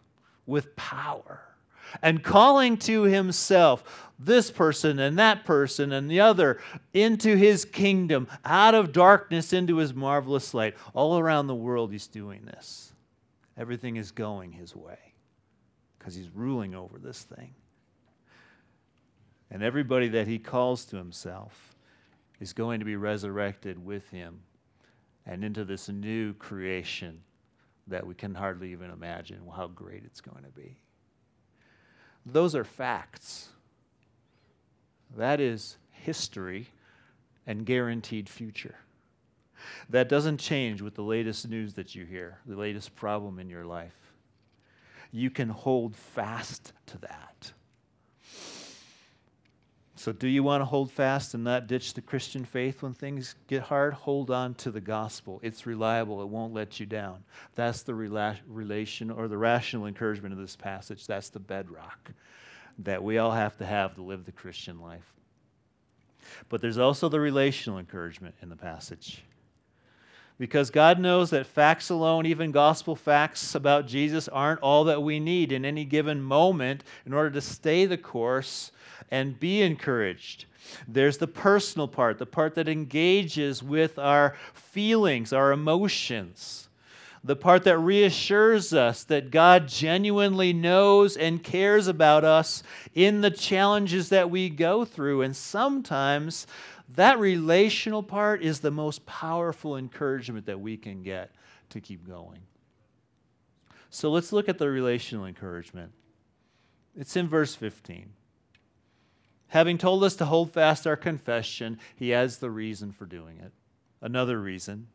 with 0.47 0.75
power, 0.77 1.41
and 2.03 2.23
calling 2.23 2.77
to 2.77 3.03
himself 3.03 4.11
this 4.19 4.51
person 4.51 4.99
and 4.99 5.19
that 5.19 5.45
person 5.45 5.93
and 5.93 6.11
the 6.11 6.21
other 6.21 6.61
into 6.93 7.37
his 7.37 7.65
kingdom, 7.65 8.29
out 8.45 8.75
of 8.75 8.93
darkness 8.93 9.53
into 9.53 9.79
his 9.79 9.95
marvelous 9.95 10.53
light. 10.53 10.77
All 10.95 11.19
around 11.19 11.47
the 11.47 11.55
world, 11.55 11.91
he's 11.91 12.07
doing 12.07 12.45
this. 12.45 12.93
Everything 13.57 13.97
is 13.97 14.11
going 14.11 14.53
his 14.53 14.77
way 14.77 14.99
because 15.99 16.15
he's 16.15 16.31
ruling 16.31 16.75
over 16.75 16.99
this 16.99 17.23
thing. 17.23 17.55
And 19.51 19.63
everybody 19.63 20.09
that 20.09 20.29
he 20.29 20.39
calls 20.39 20.85
to 20.87 20.97
himself 20.97 21.75
is 22.39 22.53
going 22.53 22.79
to 22.79 22.87
be 22.87 22.97
resurrected 22.97 23.85
with 23.85 24.09
him 24.11 24.41
and 25.27 25.45
into 25.45 25.65
this 25.65 25.89
new 25.89 26.35
creation 26.35 27.21
that 27.87 28.07
we 28.07 28.15
can 28.15 28.35
hardly 28.35 28.73
even 28.73 28.91
imagine 28.91 29.41
how 29.55 29.67
great 29.67 30.05
it's 30.05 30.21
going 30.21 30.45
to 30.45 30.51
be. 30.51 30.77
Those 32.25 32.55
are 32.55 32.65
facts. 32.65 33.49
That 35.17 35.41
is 35.41 35.77
history 35.91 36.69
and 37.47 37.67
guaranteed 37.67 38.29
future. 38.29 38.77
That 39.89 40.09
doesn't 40.09 40.39
change 40.39 40.81
with 40.81 40.95
the 40.95 41.03
latest 41.03 41.49
news 41.49 41.75
that 41.75 41.95
you 41.95 42.05
hear, 42.05 42.39
the 42.47 42.57
latest 42.57 42.95
problem 42.97 43.39
in 43.39 43.51
your 43.51 43.65
life. 43.65 44.13
You 45.13 45.31
can 45.31 45.49
hold 45.49 45.97
fast 45.97 46.73
to 46.87 46.99
that. 46.99 47.53
So, 50.01 50.13
do 50.13 50.29
you 50.29 50.43
want 50.43 50.63
to 50.63 50.65
hold 50.65 50.91
fast 50.91 51.35
and 51.35 51.45
not 51.45 51.67
ditch 51.67 51.93
the 51.93 52.01
Christian 52.01 52.47
faith 52.47 52.81
when 52.81 52.95
things 52.95 53.35
get 53.49 53.65
hard? 53.65 53.93
Hold 53.93 54.31
on 54.31 54.55
to 54.55 54.71
the 54.71 54.81
gospel. 54.81 55.41
It's 55.43 55.67
reliable, 55.67 56.23
it 56.23 56.29
won't 56.29 56.55
let 56.55 56.81
you 56.81 56.87
down. 56.87 57.23
That's 57.55 57.83
the 57.83 57.93
rela- 57.93 58.39
relation 58.49 59.11
or 59.11 59.29
the 59.29 59.37
rational 59.37 59.85
encouragement 59.85 60.33
of 60.33 60.41
this 60.41 60.57
passage. 60.57 61.07
That's 61.07 61.29
the 61.29 61.39
bedrock 61.39 62.13
that 62.79 63.03
we 63.03 63.19
all 63.19 63.33
have 63.33 63.59
to 63.59 63.67
have 63.67 63.95
to 63.97 64.01
live 64.01 64.25
the 64.25 64.33
Christian 64.33 64.81
life. 64.81 65.13
But 66.49 66.63
there's 66.63 66.79
also 66.79 67.11
the 67.11 67.21
relational 67.21 67.79
encouragement 67.79 68.37
in 68.41 68.49
the 68.49 68.57
passage. 68.57 69.23
Because 70.41 70.71
God 70.71 70.99
knows 70.99 71.29
that 71.31 71.47
facts 71.47 71.91
alone, 71.91 72.25
even 72.25 72.51
gospel 72.51 72.97
facts 72.97 73.55
about 73.55 73.87
Jesus, 73.87 74.27
aren't 74.27 74.61
all 74.61 74.85
that 74.85 75.03
we 75.03 75.21
need 75.21 75.53
in 75.53 75.67
any 75.67 75.85
given 75.85 76.23
moment 76.23 76.83
in 77.05 77.13
order 77.13 77.29
to 77.33 77.43
stay 77.43 77.85
the 77.85 77.99
course 77.99 78.73
and 79.11 79.39
be 79.39 79.61
encouraged. 79.61 80.47
There's 80.89 81.19
the 81.19 81.27
personal 81.27 81.89
part, 81.89 82.19
the 82.19 82.25
part 82.25 82.55
that 82.55 82.71
engages 82.71 83.63
with 83.63 83.99
our 83.99 84.35
feelings, 84.55 85.35
our 85.35 85.53
emotions, 85.53 86.71
the 87.23 87.37
part 87.37 87.65
that 87.65 87.77
reassures 87.77 88.73
us 88.73 89.05
that 89.05 89.31
God 89.31 89.69
genuinely 89.69 90.55
knows 90.55 91.19
and 91.19 91.45
cares 91.45 91.87
about 91.87 92.25
us 92.25 92.63
in 92.95 93.21
the 93.21 93.31
challenges 93.31 94.09
that 94.09 94.31
we 94.31 94.49
go 94.49 94.87
through. 94.87 95.21
And 95.21 95.37
sometimes 95.37 96.47
that 96.95 97.19
relational 97.19 98.03
part 98.03 98.43
is 98.43 98.61
the 98.61 98.71
most 98.71 99.07
powerful 99.07 99.77
encouragement 99.77 100.47
that 100.47 100.61
we 100.61 100.77
can 100.77 101.03
get 101.03 101.31
to 101.71 101.81
keep 101.81 102.07
going. 102.07 102.41
So 103.91 104.11
let's 104.11 104.33
look 104.33 104.49
at 104.49 104.59
the 104.59 104.71
relational 104.71 105.27
encouragement. 105.27 105.93
It's 106.97 107.17
in 107.17 107.29
verse 107.29 107.55
15. 107.55 108.13
Having 109.49 109.79
told 109.79 110.05
us 110.05 110.15
to 110.17 110.25
hold 110.25 110.53
fast 110.53 110.87
our 110.87 110.97
confession, 110.97 111.79
he 111.97 112.15
adds 112.15 112.39
the 112.39 112.51
reason 112.51 112.93
for 112.93 113.05
doing 113.05 113.39
it. 113.39 113.53
Another 114.01 114.41
reason. 114.41 114.87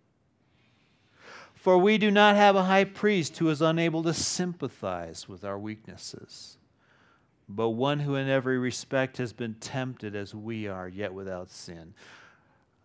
For 1.53 1.77
we 1.77 1.97
do 1.97 2.09
not 2.09 2.35
have 2.35 2.55
a 2.55 2.63
high 2.63 2.83
priest 2.83 3.37
who 3.37 3.49
is 3.49 3.61
unable 3.61 4.03
to 4.03 4.13
sympathize 4.13 5.27
with 5.27 5.43
our 5.43 5.59
weaknesses, 5.59 6.57
but 7.47 7.69
one 7.69 7.99
who 7.99 8.15
in 8.15 8.27
every 8.27 8.57
respect 8.57 9.17
has 9.17 9.33
been 9.33 9.55
tempted 9.55 10.15
as 10.15 10.33
we 10.33 10.67
are, 10.67 10.87
yet 10.87 11.13
without 11.13 11.49
sin. 11.49 11.93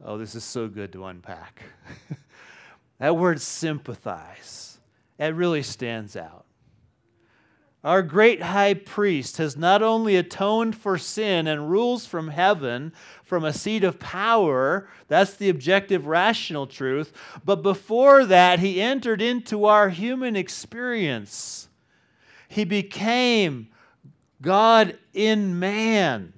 Oh, 0.04 0.18
this 0.18 0.34
is 0.34 0.44
so 0.44 0.68
good 0.68 0.92
to 0.92 1.06
unpack. 1.06 1.62
that 2.98 3.16
word 3.16 3.40
sympathize, 3.40 4.78
it 5.18 5.34
really 5.34 5.62
stands 5.62 6.16
out. 6.16 6.44
Our 7.82 8.02
great 8.02 8.42
high 8.42 8.74
priest 8.74 9.38
has 9.38 9.56
not 9.56 9.82
only 9.82 10.16
atoned 10.16 10.76
for 10.76 10.98
sin 10.98 11.46
and 11.46 11.70
rules 11.70 12.04
from 12.04 12.28
heaven 12.28 12.92
from 13.24 13.42
a 13.42 13.54
seat 13.54 13.84
of 13.84 13.98
power, 13.98 14.86
that's 15.08 15.32
the 15.34 15.48
objective 15.48 16.06
rational 16.06 16.66
truth, 16.66 17.14
but 17.42 17.62
before 17.62 18.26
that, 18.26 18.58
he 18.58 18.82
entered 18.82 19.22
into 19.22 19.64
our 19.64 19.88
human 19.88 20.36
experience. 20.36 21.68
He 22.48 22.64
became 22.64 23.68
God 24.42 24.98
in 25.12 25.58
man 25.58 26.32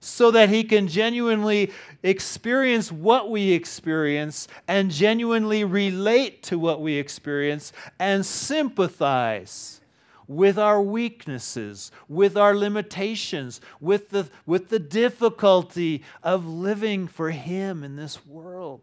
so 0.00 0.30
that 0.32 0.50
he 0.50 0.64
can 0.64 0.86
genuinely 0.86 1.72
experience 2.02 2.92
what 2.92 3.30
we 3.30 3.52
experience 3.52 4.46
and 4.68 4.90
genuinely 4.90 5.64
relate 5.64 6.42
to 6.42 6.58
what 6.58 6.80
we 6.82 6.94
experience 6.94 7.72
and 7.98 8.24
sympathize 8.24 9.80
with 10.26 10.58
our 10.58 10.80
weaknesses, 10.80 11.90
with 12.08 12.36
our 12.36 12.54
limitations, 12.54 13.60
with 13.80 14.10
the, 14.10 14.28
with 14.46 14.68
the 14.68 14.78
difficulty 14.78 16.02
of 16.22 16.46
living 16.46 17.06
for 17.06 17.30
Him 17.30 17.82
in 17.82 17.96
this 17.96 18.24
world. 18.26 18.82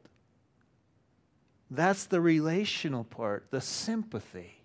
That's 1.70 2.06
the 2.06 2.22
relational 2.22 3.04
part, 3.04 3.48
the 3.50 3.62
sympathy, 3.62 4.64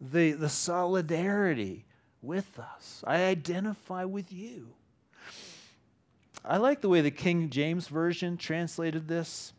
the, 0.00 0.32
the 0.32 0.48
solidarity 0.48 1.86
with 2.22 2.58
us. 2.58 3.02
I 3.06 3.24
identify 3.24 4.04
with 4.04 4.32
you. 4.32 4.68
I 6.44 6.56
like 6.56 6.80
the 6.80 6.88
way 6.88 7.00
the 7.00 7.10
King 7.10 7.50
James 7.50 7.88
Version 7.88 8.36
translated 8.36 9.08
this. 9.08 9.52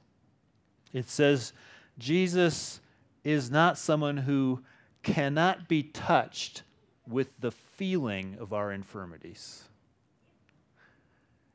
It 0.93 1.09
says, 1.09 1.53
Jesus 1.97 2.79
is 3.23 3.51
not 3.51 3.77
someone 3.77 4.17
who 4.17 4.61
cannot 5.03 5.67
be 5.67 5.83
touched 5.83 6.63
with 7.07 7.29
the 7.39 7.51
feeling 7.51 8.37
of 8.39 8.53
our 8.53 8.71
infirmities. 8.71 9.63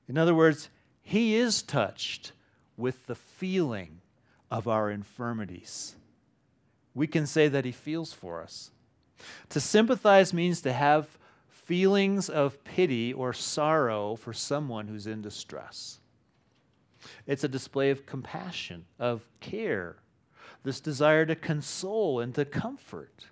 In 0.08 0.16
other 0.16 0.34
words, 0.34 0.68
he 1.02 1.34
is 1.34 1.62
touched 1.62 2.32
with 2.76 3.06
the 3.06 3.14
feeling 3.14 4.00
of 4.50 4.68
our 4.68 4.90
infirmities. 4.90 5.96
We 6.94 7.06
can 7.06 7.26
say 7.26 7.48
that 7.48 7.64
he 7.64 7.72
feels 7.72 8.12
for 8.12 8.42
us. 8.42 8.70
To 9.50 9.60
sympathize 9.60 10.32
means 10.32 10.60
to 10.62 10.72
have 10.72 11.18
feelings 11.48 12.28
of 12.28 12.62
pity 12.64 13.12
or 13.12 13.32
sorrow 13.32 14.14
for 14.16 14.32
someone 14.32 14.86
who's 14.86 15.06
in 15.06 15.22
distress. 15.22 15.98
It's 17.26 17.44
a 17.44 17.48
display 17.48 17.90
of 17.90 18.06
compassion, 18.06 18.84
of 18.98 19.26
care, 19.40 19.96
this 20.62 20.80
desire 20.80 21.26
to 21.26 21.34
console 21.34 22.20
and 22.20 22.34
to 22.34 22.44
comfort. 22.44 23.26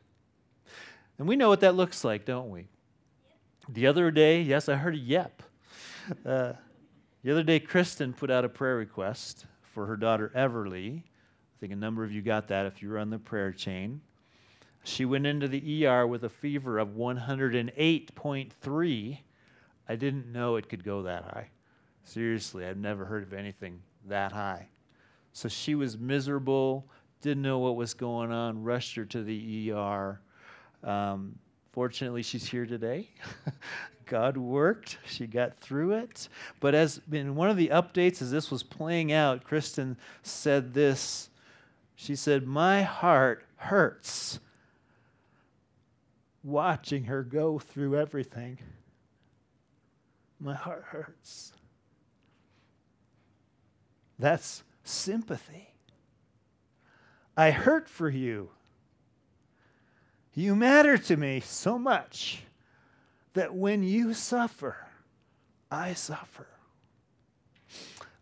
And 1.18 1.28
we 1.28 1.36
know 1.36 1.48
what 1.48 1.60
that 1.60 1.76
looks 1.76 2.04
like, 2.04 2.24
don't 2.24 2.50
we? 2.50 2.66
The 3.68 3.86
other 3.86 4.10
day, 4.10 4.42
yes, 4.42 4.68
I 4.68 4.74
heard 4.74 4.94
a 4.94 4.98
yep. 4.98 5.42
Uh, 6.24 6.52
the 7.22 7.30
other 7.30 7.42
day, 7.42 7.60
Kristen 7.60 8.12
put 8.12 8.30
out 8.30 8.44
a 8.44 8.48
prayer 8.48 8.76
request 8.76 9.46
for 9.62 9.86
her 9.86 9.96
daughter 9.96 10.30
Everly. 10.36 10.98
I 10.98 11.60
think 11.60 11.72
a 11.72 11.76
number 11.76 12.04
of 12.04 12.12
you 12.12 12.20
got 12.20 12.48
that 12.48 12.66
if 12.66 12.82
you 12.82 12.90
were 12.90 12.98
on 12.98 13.10
the 13.10 13.18
prayer 13.18 13.52
chain. 13.52 14.00
She 14.84 15.04
went 15.06 15.26
into 15.26 15.48
the 15.48 15.86
ER 15.86 16.06
with 16.06 16.22
a 16.24 16.28
fever 16.28 16.78
of 16.78 16.90
108.3. 16.90 19.18
I 19.88 19.96
didn't 19.96 20.30
know 20.30 20.56
it 20.56 20.68
could 20.68 20.84
go 20.84 21.00
that 21.02 21.24
high. 21.24 21.48
Seriously, 22.04 22.66
I've 22.66 22.76
never 22.76 23.06
heard 23.06 23.22
of 23.22 23.32
anything 23.32 23.80
that 24.06 24.32
high. 24.32 24.68
So 25.32 25.48
she 25.48 25.74
was 25.74 25.96
miserable, 25.98 26.86
didn't 27.22 27.42
know 27.42 27.60
what 27.60 27.76
was 27.76 27.94
going 27.94 28.30
on, 28.30 28.62
rushed 28.62 28.94
her 28.96 29.06
to 29.06 29.22
the 29.22 29.72
ER. 29.72 30.20
Um, 30.82 31.38
fortunately, 31.72 32.22
she's 32.22 32.46
here 32.46 32.66
today. 32.66 33.08
God 34.04 34.36
worked. 34.36 34.98
She 35.06 35.26
got 35.26 35.58
through 35.60 35.92
it. 35.92 36.28
But 36.60 36.74
as 36.74 37.00
in 37.10 37.36
one 37.36 37.48
of 37.48 37.56
the 37.56 37.68
updates, 37.68 38.20
as 38.20 38.30
this 38.30 38.50
was 38.50 38.62
playing 38.62 39.12
out, 39.12 39.44
Kristen 39.44 39.96
said 40.22 40.74
this. 40.74 41.30
She 41.96 42.16
said, 42.16 42.46
My 42.46 42.82
heart 42.82 43.46
hurts 43.56 44.40
watching 46.44 47.04
her 47.04 47.22
go 47.22 47.58
through 47.58 47.98
everything. 47.98 48.58
My 50.38 50.54
heart 50.54 50.84
hurts. 50.88 51.52
That's 54.18 54.62
sympathy. 54.84 55.68
I 57.36 57.50
hurt 57.50 57.88
for 57.88 58.08
you. 58.08 58.50
You 60.34 60.54
matter 60.54 60.98
to 60.98 61.16
me 61.16 61.40
so 61.40 61.78
much 61.78 62.42
that 63.32 63.54
when 63.54 63.82
you 63.82 64.14
suffer, 64.14 64.76
I 65.70 65.94
suffer. 65.94 66.46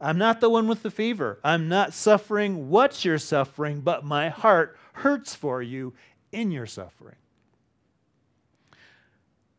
I'm 0.00 0.18
not 0.18 0.40
the 0.40 0.50
one 0.50 0.68
with 0.68 0.82
the 0.82 0.90
fever. 0.90 1.38
I'm 1.44 1.68
not 1.68 1.92
suffering 1.92 2.70
what 2.70 3.04
you're 3.04 3.18
suffering, 3.18 3.80
but 3.80 4.04
my 4.04 4.28
heart 4.28 4.76
hurts 4.94 5.34
for 5.34 5.62
you 5.62 5.94
in 6.32 6.50
your 6.50 6.66
suffering. 6.66 7.16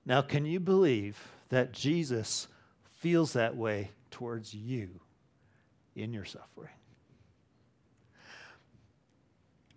Now, 0.06 0.22
can 0.22 0.46
you 0.46 0.60
believe 0.60 1.32
that 1.50 1.72
Jesus 1.72 2.48
feels 3.00 3.34
that 3.34 3.56
way 3.56 3.92
towards 4.12 4.54
you 4.54 5.00
in 5.96 6.14
your 6.14 6.26
suffering? 6.26 6.74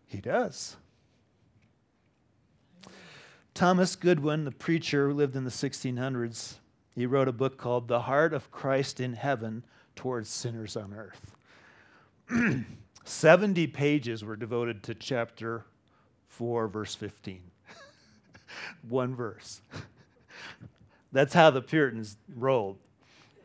He 0.06 0.20
does. 0.20 0.76
Thomas 3.54 3.96
Goodwin, 3.96 4.44
the 4.44 4.52
preacher 4.52 5.08
who 5.08 5.14
lived 5.14 5.36
in 5.36 5.44
the 5.44 5.50
1600s, 5.50 6.56
he 6.94 7.06
wrote 7.06 7.28
a 7.28 7.32
book 7.32 7.56
called 7.56 7.88
The 7.88 8.02
Heart 8.02 8.32
of 8.32 8.50
Christ 8.50 9.00
in 9.00 9.14
Heaven 9.14 9.64
Towards 9.94 10.28
Sinners 10.28 10.76
on 10.76 10.94
Earth. 10.94 11.36
70 13.04 13.66
pages 13.68 14.24
were 14.24 14.36
devoted 14.36 14.82
to 14.84 14.94
chapter 14.94 15.64
4, 16.28 16.68
verse 16.68 16.94
15. 16.94 17.40
One 18.88 19.14
verse. 19.14 19.62
That's 21.12 21.35
how 21.35 21.51
the 21.51 21.62
Puritans 21.62 22.16
rolled. 22.35 22.79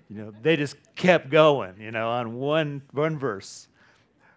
You 0.10 0.18
know, 0.18 0.34
they 0.42 0.58
just 0.58 0.76
kept 0.96 1.30
going, 1.30 1.76
you 1.80 1.92
know, 1.92 2.10
on 2.10 2.36
one, 2.36 2.82
one 2.92 3.18
verse 3.18 3.68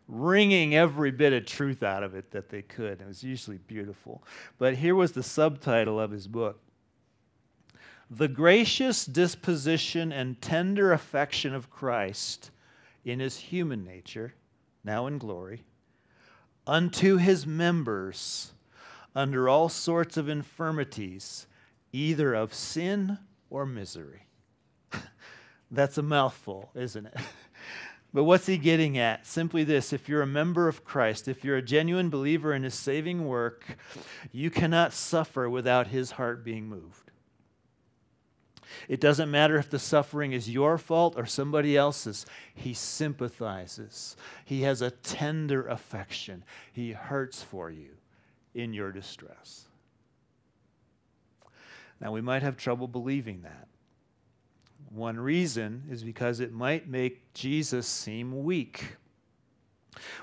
wringing 0.07 0.75
every 0.75 1.11
bit 1.11 1.33
of 1.33 1.47
truth 1.47 1.83
out 1.83 2.03
of 2.03 2.15
it 2.15 2.31
that 2.31 2.49
they 2.49 2.63
could. 2.63 3.01
It 3.01 3.07
was 3.07 3.25
usually 3.25 3.59
beautiful. 3.59 4.23
But 4.59 4.77
here 4.77 4.95
was 4.95 5.13
the 5.13 5.23
subtitle 5.23 5.99
of 5.99 6.11
his 6.11 6.27
book 6.27 6.61
The 8.11 8.29
Gracious 8.29 9.05
Disposition 9.07 10.13
and 10.13 10.41
Tender 10.41 10.93
Affection 10.93 11.55
of 11.55 11.71
Christ 11.71 12.51
in 13.05 13.21
His 13.21 13.37
Human 13.37 13.85
Nature, 13.85 14.35
now 14.83 15.07
in 15.07 15.19
glory, 15.19 15.65
unto 16.67 17.17
His 17.17 17.47
members 17.47 18.53
under 19.15 19.49
all 19.49 19.69
sorts 19.69 20.17
of 20.17 20.29
infirmities, 20.29 21.47
either 21.95 22.35
of 22.35 22.53
sin 22.53 23.19
or 23.49 23.65
misery. 23.65 24.27
That's 25.71 25.97
a 25.97 26.03
mouthful, 26.03 26.71
isn't 26.75 27.07
it? 27.07 27.17
But 28.13 28.23
what's 28.23 28.47
he 28.47 28.59
getting 28.59 28.97
at? 28.97 29.27
Simply 29.27 29.65
this 29.65 29.93
if 29.93 30.09
you're 30.09 30.23
a 30.23 30.27
member 30.27 30.69
of 30.69 30.85
Christ, 30.85 31.27
if 31.27 31.43
you're 31.43 31.57
a 31.57 31.63
genuine 31.63 32.11
believer 32.11 32.55
in 32.55 32.63
his 32.63 32.75
saving 32.77 33.27
work, 33.27 33.77
you 34.31 34.51
cannot 34.51 34.93
suffer 34.93 35.51
without 35.51 35.89
his 35.89 36.13
heart 36.13 36.45
being 36.45 36.69
moved. 36.69 37.11
It 38.89 39.01
doesn't 39.01 39.33
matter 39.33 39.57
if 39.57 39.69
the 39.69 39.81
suffering 39.81 40.31
is 40.31 40.49
your 40.49 40.79
fault 40.79 41.15
or 41.17 41.27
somebody 41.27 41.77
else's. 41.77 42.25
He 42.55 42.73
sympathizes. 42.73 44.17
He 44.45 44.63
has 44.63 44.81
a 44.81 44.93
tender 44.93 45.67
affection. 45.67 46.45
He 46.73 46.93
hurts 46.93 47.43
for 47.43 47.69
you 47.69 47.97
in 48.55 48.73
your 48.73 48.93
distress. 48.93 49.67
Now, 52.05 52.13
we 52.13 52.21
might 52.21 52.43
have 52.43 52.59
trouble 52.59 52.87
believing 52.87 53.43
that. 53.43 53.67
One 54.91 55.19
reason 55.19 55.85
is 55.91 56.05
because 56.05 56.39
it 56.39 56.53
might 56.53 56.87
make 56.87 57.33
Jesus 57.33 57.87
seem 57.87 58.45
weak. 58.45 58.97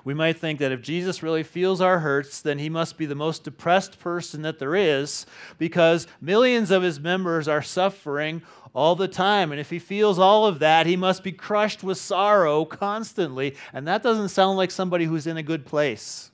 We 0.03 0.13
might 0.13 0.37
think 0.37 0.59
that 0.59 0.71
if 0.71 0.81
Jesus 0.81 1.23
really 1.23 1.41
feels 1.43 1.81
our 1.81 1.99
hurts, 1.99 2.41
then 2.41 2.59
he 2.59 2.69
must 2.69 2.97
be 2.97 3.07
the 3.07 3.15
most 3.15 3.43
depressed 3.43 3.99
person 3.99 4.43
that 4.43 4.59
there 4.59 4.75
is 4.75 5.25
because 5.57 6.07
millions 6.19 6.69
of 6.69 6.83
his 6.83 6.99
members 6.99 7.47
are 7.47 7.61
suffering 7.63 8.43
all 8.75 8.95
the 8.95 9.07
time. 9.07 9.51
And 9.51 9.59
if 9.59 9.71
he 9.71 9.79
feels 9.79 10.19
all 10.19 10.45
of 10.45 10.59
that, 10.59 10.85
he 10.85 10.95
must 10.95 11.23
be 11.23 11.31
crushed 11.31 11.83
with 11.83 11.97
sorrow 11.97 12.63
constantly. 12.63 13.55
And 13.73 13.87
that 13.87 14.03
doesn't 14.03 14.29
sound 14.29 14.55
like 14.55 14.71
somebody 14.71 15.05
who's 15.05 15.25
in 15.25 15.37
a 15.37 15.43
good 15.43 15.65
place 15.65 16.31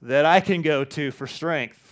that 0.00 0.24
I 0.24 0.40
can 0.40 0.62
go 0.62 0.84
to 0.84 1.10
for 1.10 1.26
strength. 1.26 1.86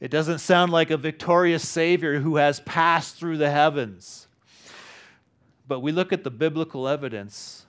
It 0.00 0.10
doesn't 0.10 0.38
sound 0.38 0.72
like 0.72 0.90
a 0.90 0.96
victorious 0.96 1.68
Savior 1.68 2.20
who 2.20 2.36
has 2.36 2.60
passed 2.60 3.16
through 3.16 3.36
the 3.36 3.50
heavens. 3.50 4.26
But 5.68 5.80
we 5.80 5.92
look 5.92 6.12
at 6.12 6.24
the 6.24 6.30
biblical 6.30 6.88
evidence 6.88 7.66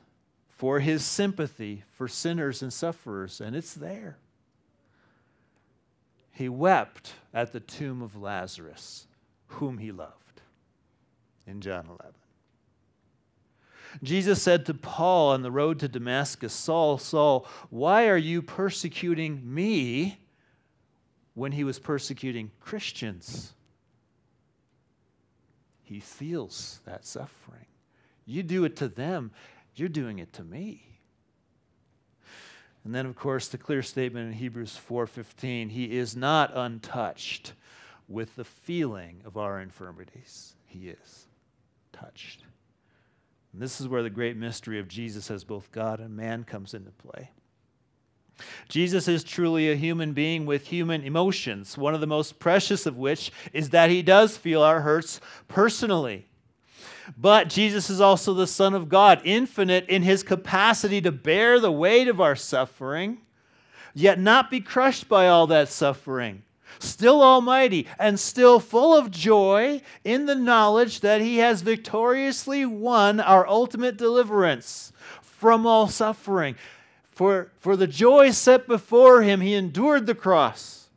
for 0.47 0.79
his 0.79 1.03
sympathy 1.03 1.83
for 1.91 2.07
sinners 2.07 2.61
and 2.61 2.71
sufferers, 2.71 3.41
and 3.41 3.55
it's 3.55 3.73
there. 3.73 4.17
he 6.33 6.47
wept 6.47 7.13
at 7.33 7.51
the 7.51 7.59
tomb 7.59 8.01
of 8.01 8.15
Lazarus, 8.15 9.07
whom 9.47 9.77
he 9.77 9.91
loved, 9.91 10.41
in 11.45 11.61
John 11.61 11.85
11. 11.85 12.13
Jesus 14.01 14.41
said 14.41 14.65
to 14.65 14.73
Paul 14.73 15.31
on 15.31 15.41
the 15.41 15.51
road 15.51 15.79
to 15.79 15.89
Damascus, 15.89 16.53
Saul, 16.53 16.97
Saul, 16.97 17.45
why 17.69 18.07
are 18.07 18.17
you 18.17 18.41
persecuting 18.41 19.53
me 19.53 20.20
when 21.33 21.51
he 21.51 21.63
was 21.63 21.79
persecuting 21.79 22.51
Christians? 22.59 23.53
He 25.81 25.99
feels 25.99 26.79
that 26.85 27.05
suffering. 27.05 27.65
You 28.25 28.43
do 28.43 28.63
it 28.63 28.75
to 28.77 28.87
them, 28.87 29.31
you're 29.75 29.89
doing 29.89 30.19
it 30.19 30.33
to 30.33 30.43
me. 30.43 30.99
And 32.83 32.95
then 32.95 33.05
of 33.05 33.15
course 33.15 33.47
the 33.47 33.57
clear 33.57 33.81
statement 33.81 34.27
in 34.27 34.33
Hebrews 34.33 34.77
4:15, 34.77 35.69
he 35.69 35.97
is 35.97 36.15
not 36.15 36.55
untouched 36.55 37.53
with 38.07 38.35
the 38.35 38.43
feeling 38.43 39.21
of 39.25 39.37
our 39.37 39.59
infirmities. 39.59 40.55
He 40.65 40.89
is 40.89 41.27
touched. 41.91 42.43
And 43.53 43.61
this 43.61 43.81
is 43.81 43.87
where 43.87 44.03
the 44.03 44.09
great 44.09 44.37
mystery 44.37 44.79
of 44.79 44.87
Jesus 44.87 45.29
as 45.29 45.43
both 45.43 45.71
God 45.71 45.99
and 45.99 46.15
man 46.15 46.43
comes 46.43 46.73
into 46.73 46.91
play. 46.91 47.31
Jesus 48.69 49.07
is 49.07 49.23
truly 49.23 49.71
a 49.71 49.75
human 49.75 50.13
being 50.13 50.45
with 50.45 50.67
human 50.67 51.03
emotions, 51.03 51.77
one 51.77 51.93
of 51.93 52.01
the 52.01 52.07
most 52.07 52.39
precious 52.39 52.85
of 52.85 52.97
which 52.97 53.31
is 53.53 53.69
that 53.69 53.89
he 53.89 54.01
does 54.01 54.37
feel 54.37 54.61
our 54.61 54.81
hurts 54.81 55.19
personally. 55.47 56.25
But 57.17 57.49
Jesus 57.49 57.89
is 57.89 57.99
also 57.99 58.33
the 58.33 58.47
Son 58.47 58.73
of 58.73 58.89
God, 58.89 59.21
infinite 59.23 59.87
in 59.87 60.03
his 60.03 60.23
capacity 60.23 61.01
to 61.01 61.11
bear 61.11 61.59
the 61.59 61.71
weight 61.71 62.07
of 62.07 62.21
our 62.21 62.35
suffering, 62.35 63.19
yet 63.93 64.19
not 64.19 64.49
be 64.49 64.61
crushed 64.61 65.09
by 65.09 65.27
all 65.27 65.47
that 65.47 65.69
suffering. 65.69 66.43
Still 66.79 67.21
almighty 67.21 67.85
and 67.99 68.19
still 68.19 68.59
full 68.59 68.95
of 68.97 69.11
joy 69.11 69.81
in 70.03 70.25
the 70.25 70.35
knowledge 70.35 71.01
that 71.01 71.21
he 71.21 71.37
has 71.37 71.61
victoriously 71.61 72.65
won 72.65 73.19
our 73.19 73.47
ultimate 73.47 73.97
deliverance 73.97 74.93
from 75.21 75.67
all 75.67 75.87
suffering. 75.87 76.55
For, 77.21 77.51
for 77.59 77.75
the 77.75 77.85
joy 77.85 78.31
set 78.31 78.67
before 78.67 79.21
him, 79.21 79.41
he 79.41 79.53
endured 79.53 80.07
the 80.07 80.15
cross. 80.15 80.89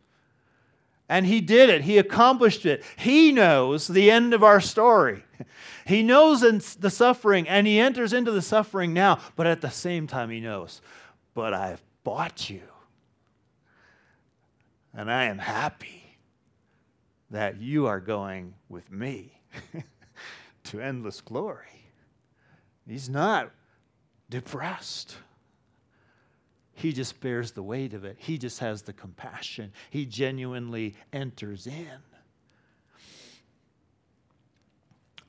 And 1.06 1.26
he 1.26 1.42
did 1.42 1.68
it. 1.68 1.82
He 1.82 1.98
accomplished 1.98 2.64
it. 2.64 2.82
He 2.96 3.30
knows 3.30 3.88
the 3.88 4.10
end 4.10 4.32
of 4.32 4.42
our 4.42 4.58
story. 4.58 5.24
He 5.86 6.02
knows 6.02 6.40
the 6.76 6.88
suffering 6.88 7.46
and 7.46 7.66
he 7.66 7.78
enters 7.78 8.14
into 8.14 8.30
the 8.30 8.40
suffering 8.40 8.94
now, 8.94 9.18
but 9.36 9.46
at 9.46 9.60
the 9.60 9.68
same 9.68 10.06
time, 10.06 10.30
he 10.30 10.40
knows, 10.40 10.80
but 11.34 11.52
I've 11.52 11.82
bought 12.04 12.48
you. 12.48 12.62
And 14.94 15.12
I 15.12 15.24
am 15.24 15.36
happy 15.36 16.16
that 17.30 17.60
you 17.60 17.86
are 17.86 18.00
going 18.00 18.54
with 18.70 18.90
me 18.90 19.42
to 20.64 20.80
endless 20.80 21.20
glory. 21.20 21.84
He's 22.88 23.10
not 23.10 23.50
depressed. 24.30 25.16
He 26.74 26.92
just 26.92 27.20
bears 27.20 27.52
the 27.52 27.62
weight 27.62 27.94
of 27.94 28.04
it. 28.04 28.16
He 28.18 28.36
just 28.36 28.58
has 28.58 28.82
the 28.82 28.92
compassion. 28.92 29.72
He 29.90 30.06
genuinely 30.06 30.94
enters 31.12 31.66
in. 31.66 31.88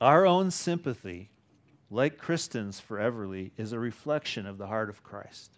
Our 0.00 0.26
own 0.26 0.50
sympathy, 0.50 1.30
like 1.90 2.18
Kristen's 2.18 2.80
for 2.80 2.98
Everly, 2.98 3.52
is 3.56 3.72
a 3.72 3.78
reflection 3.78 4.46
of 4.46 4.58
the 4.58 4.66
heart 4.66 4.90
of 4.90 5.02
Christ. 5.02 5.52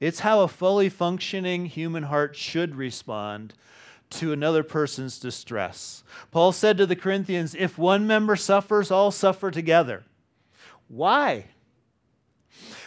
It's 0.00 0.20
how 0.20 0.40
a 0.40 0.48
fully 0.48 0.88
functioning 0.88 1.66
human 1.66 2.04
heart 2.04 2.34
should 2.34 2.76
respond 2.76 3.54
to 4.10 4.32
another 4.32 4.62
person's 4.62 5.18
distress. 5.18 6.02
Paul 6.30 6.52
said 6.52 6.78
to 6.78 6.86
the 6.86 6.96
Corinthians, 6.96 7.54
If 7.54 7.76
one 7.76 8.06
member 8.06 8.36
suffers, 8.36 8.90
all 8.90 9.10
suffer 9.10 9.50
together. 9.50 10.04
Why? 10.88 11.46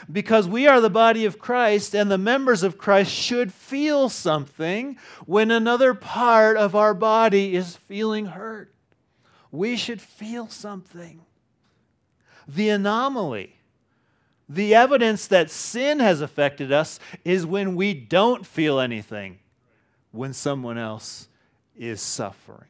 Because 0.09 0.47
we 0.47 0.67
are 0.67 0.79
the 0.79 0.89
body 0.89 1.25
of 1.25 1.39
Christ, 1.39 1.93
and 1.93 2.09
the 2.09 2.17
members 2.17 2.63
of 2.63 2.77
Christ 2.77 3.11
should 3.11 3.53
feel 3.53 4.07
something 4.07 4.97
when 5.25 5.51
another 5.51 5.93
part 5.93 6.55
of 6.55 6.75
our 6.75 6.93
body 6.93 7.55
is 7.55 7.75
feeling 7.75 8.27
hurt 8.27 8.71
we 9.51 9.75
should 9.75 10.01
feel 10.01 10.47
something. 10.47 11.21
The 12.47 12.69
anomaly, 12.69 13.55
the 14.47 14.73
evidence 14.73 15.27
that 15.27 15.51
sin 15.51 15.99
has 15.99 16.21
affected 16.21 16.71
us 16.71 16.99
is 17.23 17.45
when 17.45 17.75
we 17.75 17.93
don't 17.93 18.45
feel 18.45 18.79
anything 18.79 19.39
when 20.11 20.33
someone 20.33 20.77
else 20.77 21.27
is 21.77 22.01
suffering. 22.01 22.67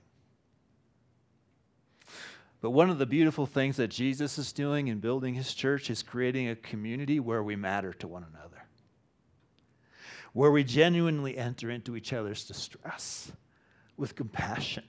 But 2.61 2.69
one 2.69 2.91
of 2.91 2.99
the 2.99 3.07
beautiful 3.07 3.47
things 3.47 3.77
that 3.77 3.87
Jesus 3.87 4.37
is 4.37 4.53
doing 4.53 4.87
in 4.87 4.99
building 4.99 5.33
his 5.33 5.53
church 5.53 5.89
is 5.89 6.03
creating 6.03 6.47
a 6.47 6.55
community 6.55 7.19
where 7.19 7.41
we 7.41 7.55
matter 7.55 7.91
to 7.93 8.07
one 8.07 8.23
another, 8.23 8.63
where 10.33 10.51
we 10.51 10.63
genuinely 10.63 11.37
enter 11.37 11.71
into 11.71 11.95
each 11.95 12.13
other's 12.13 12.45
distress 12.45 13.31
with 13.97 14.15
compassion, 14.15 14.83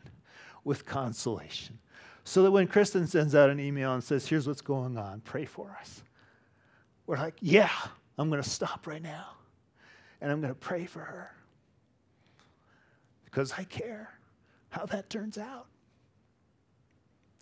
with 0.64 0.84
consolation, 0.84 1.78
so 2.24 2.42
that 2.42 2.50
when 2.50 2.66
Kristen 2.66 3.06
sends 3.06 3.34
out 3.34 3.48
an 3.48 3.58
email 3.58 3.94
and 3.94 4.04
says, 4.04 4.28
Here's 4.28 4.46
what's 4.46 4.60
going 4.60 4.98
on, 4.98 5.22
pray 5.22 5.46
for 5.46 5.74
us, 5.80 6.02
we're 7.06 7.16
like, 7.16 7.36
Yeah, 7.40 7.70
I'm 8.18 8.28
going 8.28 8.42
to 8.42 8.48
stop 8.48 8.86
right 8.86 9.02
now 9.02 9.28
and 10.20 10.30
I'm 10.30 10.42
going 10.42 10.52
to 10.52 10.60
pray 10.60 10.84
for 10.84 11.00
her 11.00 11.34
because 13.24 13.52
I 13.56 13.64
care 13.64 14.10
how 14.68 14.84
that 14.86 15.08
turns 15.08 15.38
out. 15.38 15.66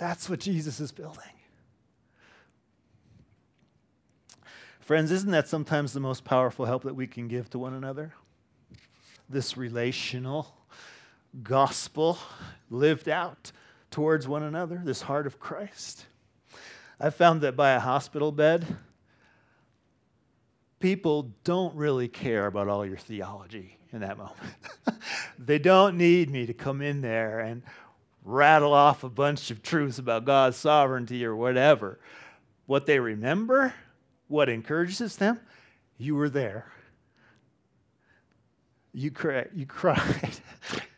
That's 0.01 0.31
what 0.31 0.41
Jesus 0.41 0.81
is 0.81 0.93
building. 0.93 1.23
Friends, 4.81 5.11
isn't 5.11 5.31
that 5.31 5.47
sometimes 5.47 5.93
the 5.93 6.01
most 6.01 6.25
powerful 6.25 6.65
help 6.65 6.85
that 6.85 6.97
we 6.97 7.07
can 7.07 7.29
give 7.29 7.51
to 7.51 7.59
one 7.59 7.75
another? 7.75 8.15
This 9.29 9.59
relational 9.59 10.55
gospel 11.43 12.19
lived 12.71 13.11
out 13.11 13.53
towards 13.91 14.27
one 14.27 14.43
another, 14.43 14.81
this 14.83 15.03
heart 15.03 15.27
of 15.27 15.39
Christ. 15.39 16.07
I've 16.99 17.15
found 17.15 17.43
that 17.43 17.55
by 17.55 17.73
a 17.73 17.81
hospital 17.81 18.33
bed, 18.33 18.79
people 20.81 21.31
don't 21.45 21.75
really 21.77 22.09
care 22.09 22.47
about 22.47 22.69
all 22.69 22.87
your 22.87 22.97
theology 22.97 23.77
in 23.93 24.01
that 24.01 24.17
moment. 24.17 24.39
they 25.39 25.59
don't 25.59 25.99
need 25.99 26.31
me 26.31 26.47
to 26.47 26.55
come 26.55 26.81
in 26.81 27.03
there 27.03 27.41
and 27.41 27.63
rattle 28.25 28.73
off 28.73 29.05
a 29.05 29.09
bunch 29.09 29.51
of 29.51 29.63
truths 29.63 29.99
about 29.99 30.25
God's 30.25 30.57
sovereignty 30.57 31.25
or 31.25 31.35
whatever. 31.35 31.99
What 32.67 32.87
they 32.87 33.01
remember, 33.01 33.75
what 34.29 34.49
encourages 34.49 35.17
them, 35.17 35.41
you 35.99 36.15
were 36.15 36.29
there. 36.29 36.67
You, 38.93 39.11
cry, 39.11 39.47
you 39.55 39.67
cried. 39.67 40.41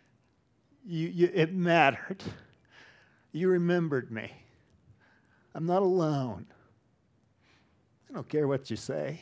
you, 0.84 1.08
you, 1.08 1.30
it 1.32 1.52
mattered. 1.54 2.22
You 3.32 3.48
remembered 3.48 4.10
me. 4.10 4.30
I'm 5.54 5.66
not 5.66 5.82
alone. 5.82 6.46
I 8.10 8.14
don't 8.14 8.28
care 8.28 8.46
what 8.46 8.70
you 8.70 8.76
say. 8.76 9.20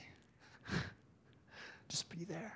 Just 1.89 2.09
be 2.09 2.25
there. 2.25 2.55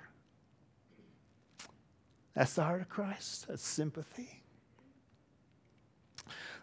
That's 2.33 2.53
the 2.53 2.63
heart 2.63 2.81
of 2.81 2.89
Christ. 2.89 3.47
That's 3.47 3.65
sympathy. 3.65 4.43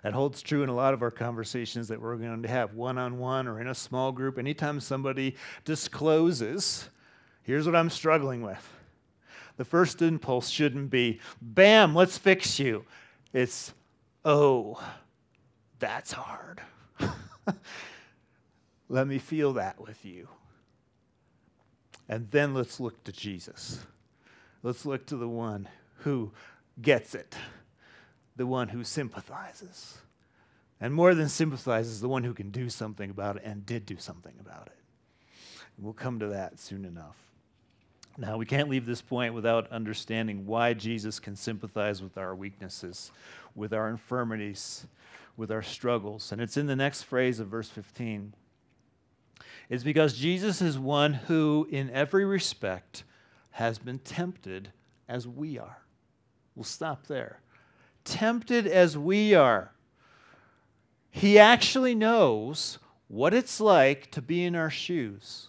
That 0.02 0.14
holds 0.14 0.42
true 0.42 0.62
in 0.62 0.68
a 0.68 0.74
lot 0.74 0.94
of 0.94 1.02
our 1.02 1.10
conversations 1.10 1.88
that 1.88 2.00
we're 2.00 2.16
going 2.16 2.42
to 2.42 2.48
have 2.48 2.74
one 2.74 2.98
on 2.98 3.18
one 3.18 3.46
or 3.46 3.60
in 3.60 3.68
a 3.68 3.74
small 3.74 4.10
group. 4.10 4.38
Anytime 4.38 4.80
somebody 4.80 5.36
discloses, 5.64 6.88
here's 7.42 7.66
what 7.66 7.76
I'm 7.76 7.90
struggling 7.90 8.42
with. 8.42 8.68
The 9.58 9.64
first 9.64 10.02
impulse 10.02 10.48
shouldn't 10.48 10.90
be, 10.90 11.20
bam, 11.40 11.94
let's 11.94 12.18
fix 12.18 12.58
you. 12.58 12.84
It's, 13.32 13.72
Oh, 14.24 14.82
that's 15.78 16.12
hard. 16.12 16.60
Let 18.88 19.06
me 19.06 19.18
feel 19.18 19.54
that 19.54 19.80
with 19.80 20.04
you. 20.04 20.28
And 22.08 22.30
then 22.30 22.52
let's 22.54 22.78
look 22.78 23.02
to 23.04 23.12
Jesus. 23.12 23.84
Let's 24.62 24.84
look 24.84 25.06
to 25.06 25.16
the 25.16 25.28
one 25.28 25.68
who 25.98 26.32
gets 26.80 27.14
it, 27.14 27.34
the 28.42 28.46
one 28.48 28.70
who 28.70 28.82
sympathizes. 28.82 29.98
And 30.80 30.92
more 30.92 31.14
than 31.14 31.28
sympathizes, 31.28 32.00
the 32.00 32.08
one 32.08 32.24
who 32.24 32.34
can 32.34 32.50
do 32.50 32.68
something 32.68 33.08
about 33.08 33.36
it 33.36 33.42
and 33.44 33.64
did 33.64 33.86
do 33.86 33.96
something 33.98 34.34
about 34.40 34.66
it. 34.66 35.30
We'll 35.78 35.92
come 35.92 36.18
to 36.18 36.26
that 36.26 36.58
soon 36.58 36.84
enough. 36.84 37.14
Now, 38.18 38.38
we 38.38 38.44
can't 38.44 38.68
leave 38.68 38.84
this 38.84 39.00
point 39.00 39.32
without 39.32 39.70
understanding 39.70 40.44
why 40.44 40.74
Jesus 40.74 41.20
can 41.20 41.36
sympathize 41.36 42.02
with 42.02 42.18
our 42.18 42.34
weaknesses, 42.34 43.12
with 43.54 43.72
our 43.72 43.88
infirmities, 43.88 44.88
with 45.36 45.52
our 45.52 45.62
struggles. 45.62 46.32
And 46.32 46.40
it's 46.40 46.56
in 46.56 46.66
the 46.66 46.74
next 46.74 47.04
phrase 47.04 47.38
of 47.38 47.46
verse 47.46 47.68
15. 47.68 48.34
It's 49.68 49.84
because 49.84 50.18
Jesus 50.18 50.60
is 50.60 50.80
one 50.80 51.12
who, 51.12 51.68
in 51.70 51.90
every 51.90 52.24
respect, 52.24 53.04
has 53.52 53.78
been 53.78 54.00
tempted 54.00 54.72
as 55.08 55.28
we 55.28 55.60
are. 55.60 55.78
We'll 56.56 56.64
stop 56.64 57.06
there. 57.06 57.38
Tempted 58.04 58.66
as 58.66 58.96
we 58.96 59.34
are. 59.34 59.72
He 61.10 61.38
actually 61.38 61.94
knows 61.94 62.78
what 63.08 63.34
it's 63.34 63.60
like 63.60 64.10
to 64.12 64.22
be 64.22 64.44
in 64.44 64.56
our 64.56 64.70
shoes. 64.70 65.48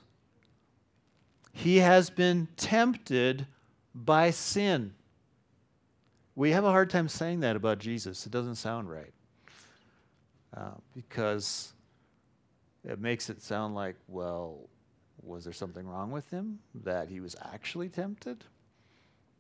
He 1.54 1.78
has 1.78 2.10
been 2.10 2.48
tempted 2.58 3.48
by 3.96 4.32
sin. 4.32 4.94
We 6.36 6.52
have 6.52 6.66
a 6.66 6.72
hard 6.72 6.90
time 6.90 7.08
saying 7.08 7.42
that 7.42 7.56
about 7.56 7.80
Jesus. 7.80 8.26
It 8.26 8.32
doesn't 8.32 8.56
sound 8.56 8.90
right. 8.90 9.14
Uh, 10.56 10.72
because 10.94 11.74
it 12.84 13.00
makes 13.00 13.30
it 13.30 13.42
sound 13.42 13.76
like, 13.76 13.96
well, 14.08 14.68
was 15.22 15.44
there 15.46 15.54
something 15.54 15.88
wrong 15.88 16.12
with 16.12 16.30
him 16.30 16.60
that 16.84 17.08
he 17.08 17.20
was 17.20 17.36
actually 17.54 17.90
tempted? 17.90 18.44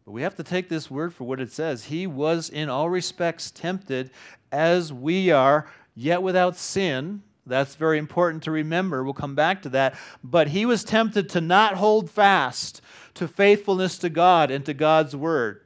But 0.05 0.11
we 0.11 0.21
have 0.23 0.35
to 0.35 0.43
take 0.43 0.69
this 0.69 0.91
word 0.91 1.13
for 1.13 1.23
what 1.23 1.39
it 1.39 1.51
says. 1.51 1.85
He 1.85 2.07
was 2.07 2.49
in 2.49 2.69
all 2.69 2.89
respects 2.89 3.51
tempted 3.51 4.11
as 4.51 4.91
we 4.91 5.31
are, 5.31 5.67
yet 5.95 6.21
without 6.21 6.57
sin. 6.57 7.23
That's 7.45 7.75
very 7.75 7.97
important 7.97 8.43
to 8.43 8.51
remember. 8.51 9.03
We'll 9.03 9.13
come 9.13 9.35
back 9.35 9.61
to 9.63 9.69
that. 9.69 9.95
But 10.23 10.49
he 10.49 10.65
was 10.65 10.83
tempted 10.83 11.29
to 11.29 11.41
not 11.41 11.75
hold 11.75 12.09
fast 12.09 12.81
to 13.15 13.27
faithfulness 13.27 13.97
to 13.99 14.09
God 14.09 14.51
and 14.51 14.65
to 14.65 14.73
God's 14.73 15.15
word. 15.15 15.61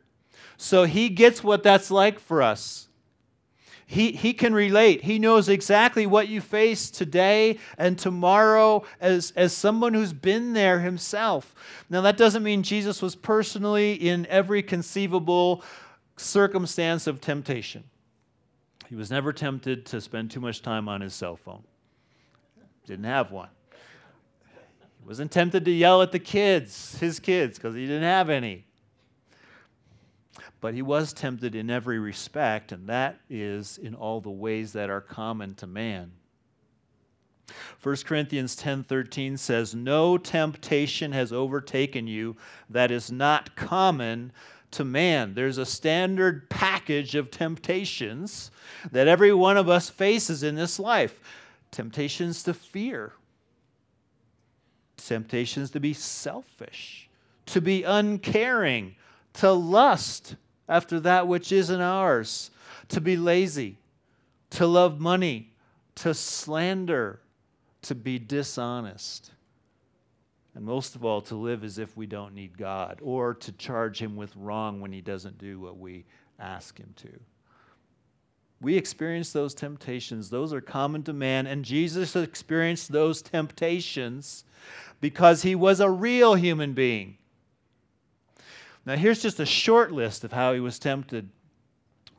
So 0.57 0.85
he 0.85 1.09
gets 1.09 1.43
what 1.43 1.63
that's 1.63 1.91
like 1.91 2.19
for 2.19 2.41
us. 2.41 2.86
He, 3.89 4.11
he 4.11 4.33
can 4.33 4.53
relate. 4.53 5.05
He 5.05 5.17
knows 5.17 5.47
exactly 5.47 6.05
what 6.05 6.27
you 6.27 6.41
face 6.41 6.91
today 6.91 7.57
and 7.77 7.97
tomorrow 7.97 8.83
as, 8.99 9.31
as 9.37 9.53
someone 9.53 9.93
who's 9.93 10.11
been 10.11 10.51
there 10.51 10.81
himself. 10.81 11.55
Now, 11.89 12.01
that 12.01 12.17
doesn't 12.17 12.43
mean 12.43 12.63
Jesus 12.63 13.01
was 13.01 13.15
personally 13.15 13.93
in 13.93 14.25
every 14.25 14.61
conceivable 14.61 15.63
circumstance 16.17 17.07
of 17.07 17.21
temptation. 17.21 17.85
He 18.89 18.95
was 18.95 19.09
never 19.09 19.31
tempted 19.31 19.85
to 19.87 20.01
spend 20.01 20.31
too 20.31 20.41
much 20.41 20.61
time 20.61 20.89
on 20.89 20.99
his 20.99 21.13
cell 21.13 21.37
phone, 21.37 21.63
didn't 22.85 23.05
have 23.05 23.31
one. 23.31 23.49
He 24.99 25.07
wasn't 25.07 25.31
tempted 25.31 25.63
to 25.63 25.71
yell 25.71 26.01
at 26.01 26.11
the 26.11 26.19
kids, 26.19 26.99
his 26.99 27.21
kids, 27.21 27.57
because 27.57 27.73
he 27.73 27.85
didn't 27.87 28.03
have 28.03 28.29
any. 28.29 28.66
But 30.59 30.73
he 30.73 30.81
was 30.81 31.13
tempted 31.13 31.53
in 31.53 31.69
every 31.69 31.99
respect, 31.99 32.71
and 32.71 32.87
that 32.87 33.19
is 33.29 33.77
in 33.77 33.93
all 33.93 34.21
the 34.21 34.31
ways 34.31 34.73
that 34.73 34.89
are 34.89 35.01
common 35.01 35.53
to 35.55 35.67
man. 35.67 36.11
1 37.81 38.05
Corinthians 38.05 38.55
10:13 38.55 39.37
says, 39.37 39.75
"No 39.75 40.17
temptation 40.17 41.11
has 41.11 41.31
overtaken 41.31 42.07
you 42.07 42.35
that 42.69 42.91
is 42.91 43.11
not 43.11 43.55
common 43.55 44.33
to 44.71 44.83
man." 44.83 45.33
There's 45.35 45.57
a 45.57 45.65
standard 45.65 46.49
package 46.49 47.15
of 47.15 47.31
temptations 47.31 48.51
that 48.91 49.07
every 49.07 49.33
one 49.33 49.57
of 49.57 49.69
us 49.69 49.89
faces 49.89 50.43
in 50.43 50.55
this 50.55 50.79
life. 50.79 51.19
Temptations 51.71 52.43
to 52.43 52.53
fear, 52.53 53.13
temptations 54.97 55.69
to 55.71 55.79
be 55.79 55.93
selfish, 55.93 57.09
to 57.45 57.61
be 57.61 57.83
uncaring, 57.83 58.95
to 59.33 59.51
lust, 59.51 60.35
after 60.67 60.99
that 61.01 61.27
which 61.27 61.51
isn't 61.51 61.81
ours, 61.81 62.51
to 62.89 63.01
be 63.01 63.17
lazy, 63.17 63.77
to 64.51 64.65
love 64.65 64.99
money, 64.99 65.51
to 65.95 66.13
slander, 66.13 67.19
to 67.83 67.95
be 67.95 68.19
dishonest. 68.19 69.31
And 70.55 70.65
most 70.65 70.95
of 70.95 71.05
all, 71.05 71.21
to 71.21 71.35
live 71.35 71.63
as 71.63 71.77
if 71.77 71.95
we 71.95 72.07
don't 72.07 72.33
need 72.33 72.57
God 72.57 72.99
or 73.03 73.35
to 73.35 73.51
charge 73.53 74.01
Him 74.01 74.15
with 74.15 74.35
wrong 74.35 74.81
when 74.81 74.91
He 74.91 75.01
doesn't 75.01 75.37
do 75.37 75.59
what 75.59 75.77
we 75.77 76.05
ask 76.39 76.77
Him 76.79 76.93
to. 76.97 77.09
We 78.59 78.75
experience 78.75 79.31
those 79.31 79.53
temptations. 79.53 80.29
Those 80.31 80.53
are 80.53 80.61
common 80.61 81.03
to 81.03 81.13
man. 81.13 81.45
And 81.45 81.63
Jesus 81.63 82.15
experienced 82.15 82.91
those 82.91 83.21
temptations 83.21 84.45
because 84.99 85.43
He 85.43 85.53
was 85.53 85.79
a 85.79 85.89
real 85.91 86.33
human 86.33 86.73
being. 86.73 87.17
Now, 88.87 88.95
here's 88.95 89.21
just 89.21 89.41
a 89.41 89.45
short 89.45 89.91
list 89.91 90.23
of 90.23 90.31
how 90.31 90.53
he 90.53 90.61
was 90.61 90.79
tempted. 90.79 91.27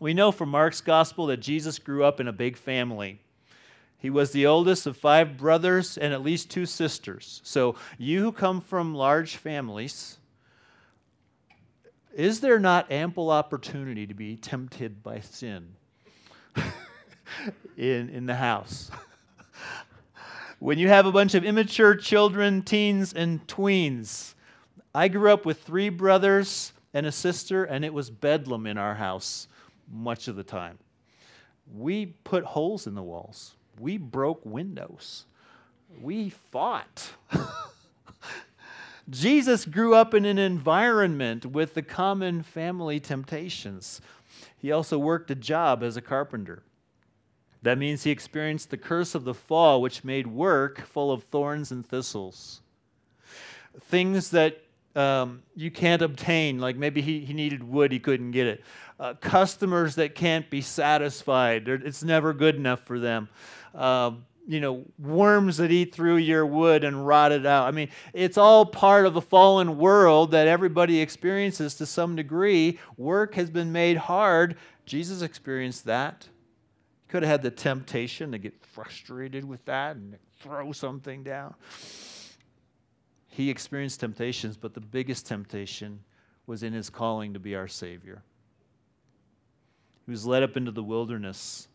We 0.01 0.13
know 0.13 0.31
from 0.31 0.51
Mark's 0.51 0.83
gospel 0.83 1.25
that 1.29 1.39
Jesus 1.39 1.79
grew 1.79 2.05
up 2.05 2.21
in 2.21 2.29
a 2.29 2.33
big 2.33 2.59
family. 2.59 3.21
He 3.97 4.11
was 4.11 4.33
the 4.33 4.45
oldest 4.45 4.87
of 4.87 4.95
five 4.95 5.39
brothers 5.39 5.97
and 5.97 6.13
at 6.13 6.23
least 6.23 6.51
two 6.51 6.67
sisters. 6.67 7.41
So, 7.43 7.77
you 7.97 8.21
who 8.21 8.33
come 8.33 8.61
from 8.61 8.95
large 8.95 9.37
families, 9.37 10.19
is 12.15 12.41
there 12.41 12.59
not 12.59 12.93
ample 12.93 13.31
opportunity 13.31 14.07
to 14.07 14.13
be 14.13 14.37
tempted 14.37 15.03
by 15.03 15.21
sin 15.21 15.69
in, 17.79 18.11
in 18.11 18.27
the 18.27 18.35
house? 18.35 18.91
when 20.59 20.79
you 20.79 20.89
have 20.89 21.07
a 21.07 21.13
bunch 21.13 21.35
of 21.35 21.47
immature 21.47 21.95
children, 21.95 22.61
teens, 22.61 23.15
and 23.15 23.47
tweens, 23.47 24.35
I 24.99 25.07
grew 25.07 25.33
up 25.33 25.47
with 25.47 25.63
three 25.63 25.91
brothers 25.91 26.73
and 26.93 27.07
a 27.07 27.13
sister, 27.13 27.63
and 27.63 27.85
it 27.85 27.95
was 27.95 28.11
bedlam 28.11 28.67
in 28.67 28.77
our 28.77 28.97
house 28.97 29.47
much 29.89 30.27
of 30.27 30.35
the 30.35 30.43
time. 30.43 30.77
We 31.73 32.07
put 32.25 32.43
holes 32.43 32.89
in 32.89 32.97
the 32.97 33.03
walls, 33.05 33.55
we 33.79 33.97
broke 33.97 34.45
windows, 34.45 35.27
we 36.03 36.31
fought. 36.31 37.11
Jesus 39.09 39.67
grew 39.67 39.95
up 39.95 40.15
in 40.15 40.25
an 40.25 40.37
environment 40.37 41.47
with 41.47 41.75
the 41.75 41.83
common 41.83 42.43
family 42.43 42.99
temptations. 42.99 44.01
He 44.57 44.73
also 44.73 44.99
worked 44.99 45.31
a 45.31 45.37
job 45.37 45.85
as 45.85 45.97
a 45.97 46.03
carpenter. 46.03 46.65
That 47.63 47.79
means 47.79 48.03
he 48.03 48.11
experienced 48.11 48.71
the 48.71 48.77
curse 48.77 49.15
of 49.15 49.23
the 49.23 49.33
fall, 49.33 49.81
which 49.81 50.03
made 50.03 50.27
work 50.27 50.81
full 50.81 51.13
of 51.13 51.23
thorns 51.23 51.71
and 51.71 51.87
thistles. 51.87 52.63
Things 53.81 54.31
that 54.31 54.65
um, 54.95 55.43
you 55.55 55.71
can't 55.71 56.03
obtain. 56.03 56.59
Like 56.59 56.77
maybe 56.77 57.01
he, 57.01 57.21
he 57.21 57.33
needed 57.33 57.63
wood, 57.63 57.93
he 57.93 57.99
couldn't 57.99 58.33
get 58.33 58.47
it. 58.47 58.65
Uh, 58.99 59.15
customers 59.15 59.95
that 59.95 60.15
can't 60.15 60.49
be 60.51 60.61
satisfied, 60.61 61.69
it's 61.69 62.03
never 62.03 62.33
good 62.33 62.57
enough 62.57 62.81
for 62.85 62.99
them. 62.99 63.29
Uh, 63.75 64.13
you 64.49 64.61
know, 64.61 64.83
worms 64.99 65.59
that 65.59 65.71
eat 65.71 65.95
through 65.95 66.17
your 66.17 66.47
wood 66.47 66.83
and 66.83 67.07
rot 67.07 67.33
it 67.33 67.45
out. 67.45 67.69
I 67.69 67.71
mean, 67.71 67.91
it's 68.15 68.39
all 68.39 68.65
part 68.65 69.05
of 69.05 69.13
the 69.13 69.21
fallen 69.21 69.77
world 69.77 70.31
that 70.31 70.49
everybody 70.49 71.01
experiences 71.01 71.75
to 71.75 71.87
some 71.87 72.17
degree. 72.17 72.79
Work 72.97 73.35
has 73.35 73.51
been 73.51 73.73
made 73.73 73.99
hard. 73.99 74.57
Jesus 74.87 75.21
experienced 75.21 75.85
that. 75.85 76.29
He 77.03 77.11
could 77.11 77.23
have 77.23 77.31
had 77.31 77.43
the 77.43 77.51
temptation 77.51 78.33
to 78.33 78.39
get 78.39 78.65
frustrated 78.65 79.45
with 79.45 79.67
that 79.67 79.97
and 79.97 80.17
throw 80.41 80.73
something 80.73 81.23
down. 81.23 81.55
He 83.39 83.51
experienced 83.51 84.01
temptations, 84.01 84.57
but 84.57 84.75
the 84.75 84.81
biggest 84.81 85.25
temptation 85.25 86.01
was 86.49 86.65
in 86.65 86.73
his 86.73 86.91
calling 86.91 87.35
to 87.35 87.39
be 87.39 87.55
our 87.55 87.69
Savior. 87.69 88.25
He 90.05 90.11
was 90.11 90.27
led 90.27 90.43
up 90.43 90.57
into 90.57 90.73
the 90.73 90.83
wilderness 90.83 91.69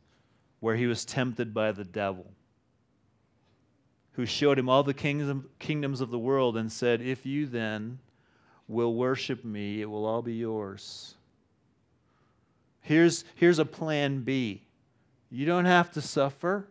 where 0.59 0.75
he 0.75 0.87
was 0.87 1.05
tempted 1.05 1.53
by 1.53 1.71
the 1.71 1.85
devil, 1.85 2.29
who 4.11 4.25
showed 4.25 4.59
him 4.59 4.67
all 4.67 4.83
the 4.83 4.93
kingdom, 4.93 5.49
kingdoms 5.57 6.01
of 6.01 6.11
the 6.11 6.19
world 6.19 6.57
and 6.57 6.69
said, 6.69 6.99
If 6.99 7.25
you 7.25 7.45
then 7.45 7.99
will 8.67 8.93
worship 8.93 9.45
me, 9.45 9.79
it 9.79 9.89
will 9.89 10.05
all 10.05 10.21
be 10.21 10.33
yours. 10.33 11.15
Here's, 12.81 13.23
here's 13.35 13.59
a 13.59 13.63
plan 13.63 14.23
B. 14.23 14.63
You 15.29 15.45
don't 15.45 15.63
have 15.63 15.93
to 15.93 16.01
suffer. 16.01 16.67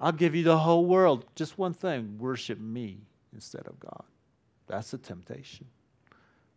I'll 0.00 0.10
give 0.10 0.34
you 0.34 0.42
the 0.42 0.60
whole 0.60 0.86
world. 0.86 1.26
Just 1.34 1.58
one 1.58 1.74
thing 1.74 2.16
worship 2.18 2.58
me 2.58 3.00
instead 3.32 3.66
of 3.66 3.78
God. 3.80 4.04
That's 4.66 4.92
a 4.92 4.98
temptation. 4.98 5.66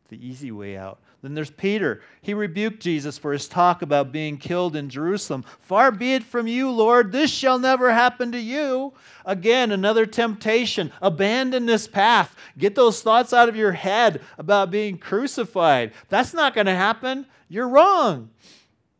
The 0.09 0.27
easy 0.27 0.51
way 0.51 0.77
out. 0.77 0.99
Then 1.23 1.33
there's 1.33 1.49
Peter. 1.49 2.01
He 2.21 2.33
rebuked 2.33 2.81
Jesus 2.81 3.17
for 3.17 3.33
his 3.33 3.47
talk 3.47 3.81
about 3.81 4.11
being 4.11 4.37
killed 4.37 4.75
in 4.75 4.89
Jerusalem. 4.89 5.43
Far 5.61 5.91
be 5.91 6.13
it 6.13 6.23
from 6.23 6.45
you, 6.45 6.69
Lord, 6.69 7.11
this 7.11 7.31
shall 7.31 7.57
never 7.57 7.91
happen 7.91 8.31
to 8.33 8.39
you. 8.39 8.93
Again, 9.25 9.71
another 9.71 10.05
temptation. 10.05 10.91
Abandon 11.01 11.65
this 11.65 11.87
path. 11.87 12.35
Get 12.57 12.75
those 12.75 13.01
thoughts 13.01 13.33
out 13.33 13.49
of 13.49 13.55
your 13.55 13.71
head 13.71 14.21
about 14.37 14.69
being 14.69 14.97
crucified. 14.97 15.93
That's 16.09 16.33
not 16.33 16.53
going 16.53 16.67
to 16.67 16.75
happen. 16.75 17.25
You're 17.47 17.69
wrong. 17.69 18.29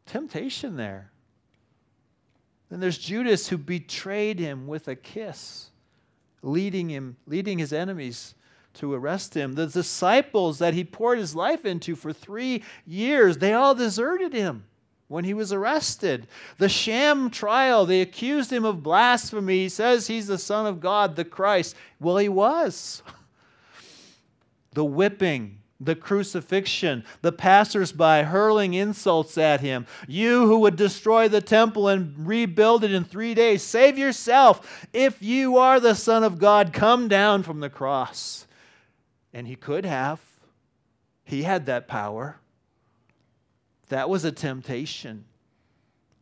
Temptation 0.06 0.78
there. 0.78 1.12
Then 2.70 2.80
there's 2.80 2.98
Judas 2.98 3.50
who 3.50 3.58
betrayed 3.58 4.40
him 4.40 4.66
with 4.66 4.88
a 4.88 4.96
kiss 4.96 5.70
leading 6.44 6.90
him, 6.90 7.18
leading 7.26 7.58
his 7.58 7.74
enemies 7.74 8.36
to 8.76 8.94
arrest 8.94 9.34
him. 9.34 9.54
The 9.54 9.68
disciples 9.68 10.60
that 10.60 10.74
he 10.74 10.84
poured 10.84 11.18
his 11.18 11.36
life 11.36 11.66
into 11.66 11.96
for 11.96 12.14
three 12.14 12.64
years, 12.86 13.38
they 13.38 13.54
all 13.54 13.74
deserted 13.74 14.34
him 14.34 14.66
when 15.08 15.24
he 15.24 15.34
was 15.34 15.54
arrested. 15.54 16.28
The 16.58 16.70
sham 16.70 17.30
trial, 17.30 17.86
they 17.86 18.02
accused 18.02 18.52
him 18.52 18.66
of 18.66 18.84
blasphemy. 18.84 19.64
He 19.64 19.70
says 19.70 20.08
he's 20.08 20.28
the 20.28 20.38
Son 20.38 20.66
of 20.66 20.80
God, 20.80 21.16
the 21.16 21.26
Christ. 21.26 21.76
Well, 22.00 22.18
he 22.18 22.30
was. 22.30 23.02
The 24.74 24.84
whipping, 24.84 25.60
the 25.86 25.96
crucifixion, 25.96 27.04
the 27.22 27.32
passersby 27.32 28.24
hurling 28.24 28.74
insults 28.74 29.38
at 29.38 29.62
him. 29.62 29.86
You 30.08 30.48
who 30.48 30.60
would 30.60 30.76
destroy 30.76 31.28
the 31.28 31.42
temple 31.42 31.88
and 31.88 32.28
rebuild 32.28 32.84
it 32.84 32.94
in 32.94 33.04
three 33.04 33.34
days, 33.34 33.64
save 33.64 33.98
yourself. 33.98 34.88
If 34.94 35.22
you 35.22 35.58
are 35.58 35.80
the 35.80 35.96
Son 35.96 36.24
of 36.24 36.40
God, 36.40 36.74
come 36.74 37.08
down 37.08 37.44
from 37.44 37.60
the 37.60 37.70
cross. 37.70 38.48
And 39.34 39.48
he 39.48 39.56
could 39.56 39.86
have, 39.86 40.22
he 41.24 41.44
had 41.44 41.66
that 41.66 41.88
power. 41.88 42.40
That 43.90 44.10
was 44.10 44.26
a 44.26 44.32
temptation. 44.32 45.26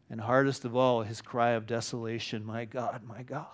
And 0.09 0.19
hardest 0.19 0.65
of 0.65 0.75
all, 0.75 1.03
his 1.03 1.21
cry 1.21 1.51
of 1.51 1.65
desolation 1.65 2.45
My 2.45 2.65
God, 2.65 3.01
my 3.07 3.23
God, 3.23 3.45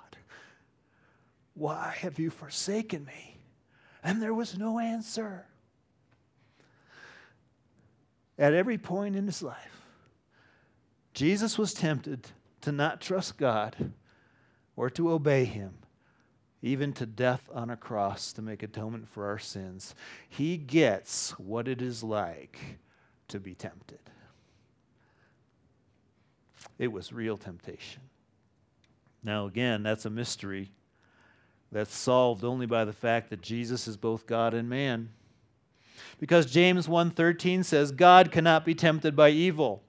why 1.54 1.96
have 2.00 2.18
you 2.18 2.30
forsaken 2.30 3.06
me? 3.06 3.38
And 4.04 4.22
there 4.22 4.34
was 4.34 4.58
no 4.58 4.80
answer. 4.80 5.46
At 8.38 8.54
every 8.54 8.78
point 8.78 9.16
in 9.16 9.26
his 9.26 9.42
life, 9.42 9.82
Jesus 11.14 11.58
was 11.58 11.74
tempted 11.74 12.28
to 12.62 12.72
not 12.72 13.02
trust 13.02 13.38
God 13.38 13.92
or 14.76 14.90
to 14.92 15.12
obey 15.12 15.46
him, 15.46 15.74
even 16.62 16.94
to 16.94 17.06
death 17.06 17.50
on 17.52 17.70
a 17.70 17.76
cross 17.78 18.32
to 18.34 18.42
make 18.42 18.62
atonement 18.62 19.10
for 19.10 19.26
our 19.26 19.40
sins. 19.40 19.96
He 20.30 20.58
gets 20.58 21.32
what 21.40 21.68
it 21.68 21.82
is 21.82 22.04
like 22.04 22.78
to 23.30 23.40
be 23.40 23.56
tempted. 23.56 24.00
It 26.78 26.92
was 26.92 27.12
real 27.12 27.38
temptation. 27.38 28.04
Now, 29.24 29.48
again, 29.48 29.82
that's 29.82 30.06
a 30.06 30.12
mystery 30.12 30.72
that's 31.72 31.96
solved 31.96 32.44
only 32.44 32.66
by 32.66 32.86
the 32.86 32.94
fact 32.94 33.30
that 33.32 33.42
Jesus 33.42 33.88
is 33.88 33.98
both 33.98 34.28
God 34.28 34.54
and 34.54 34.70
man. 34.70 35.10
Because 36.20 36.46
James 36.46 36.88
1:13 36.88 37.64
says 37.64 37.92
God 37.92 38.32
cannot 38.32 38.66
be 38.66 38.76
tempted 38.76 39.16
by 39.16 39.30
evil. 39.30 39.84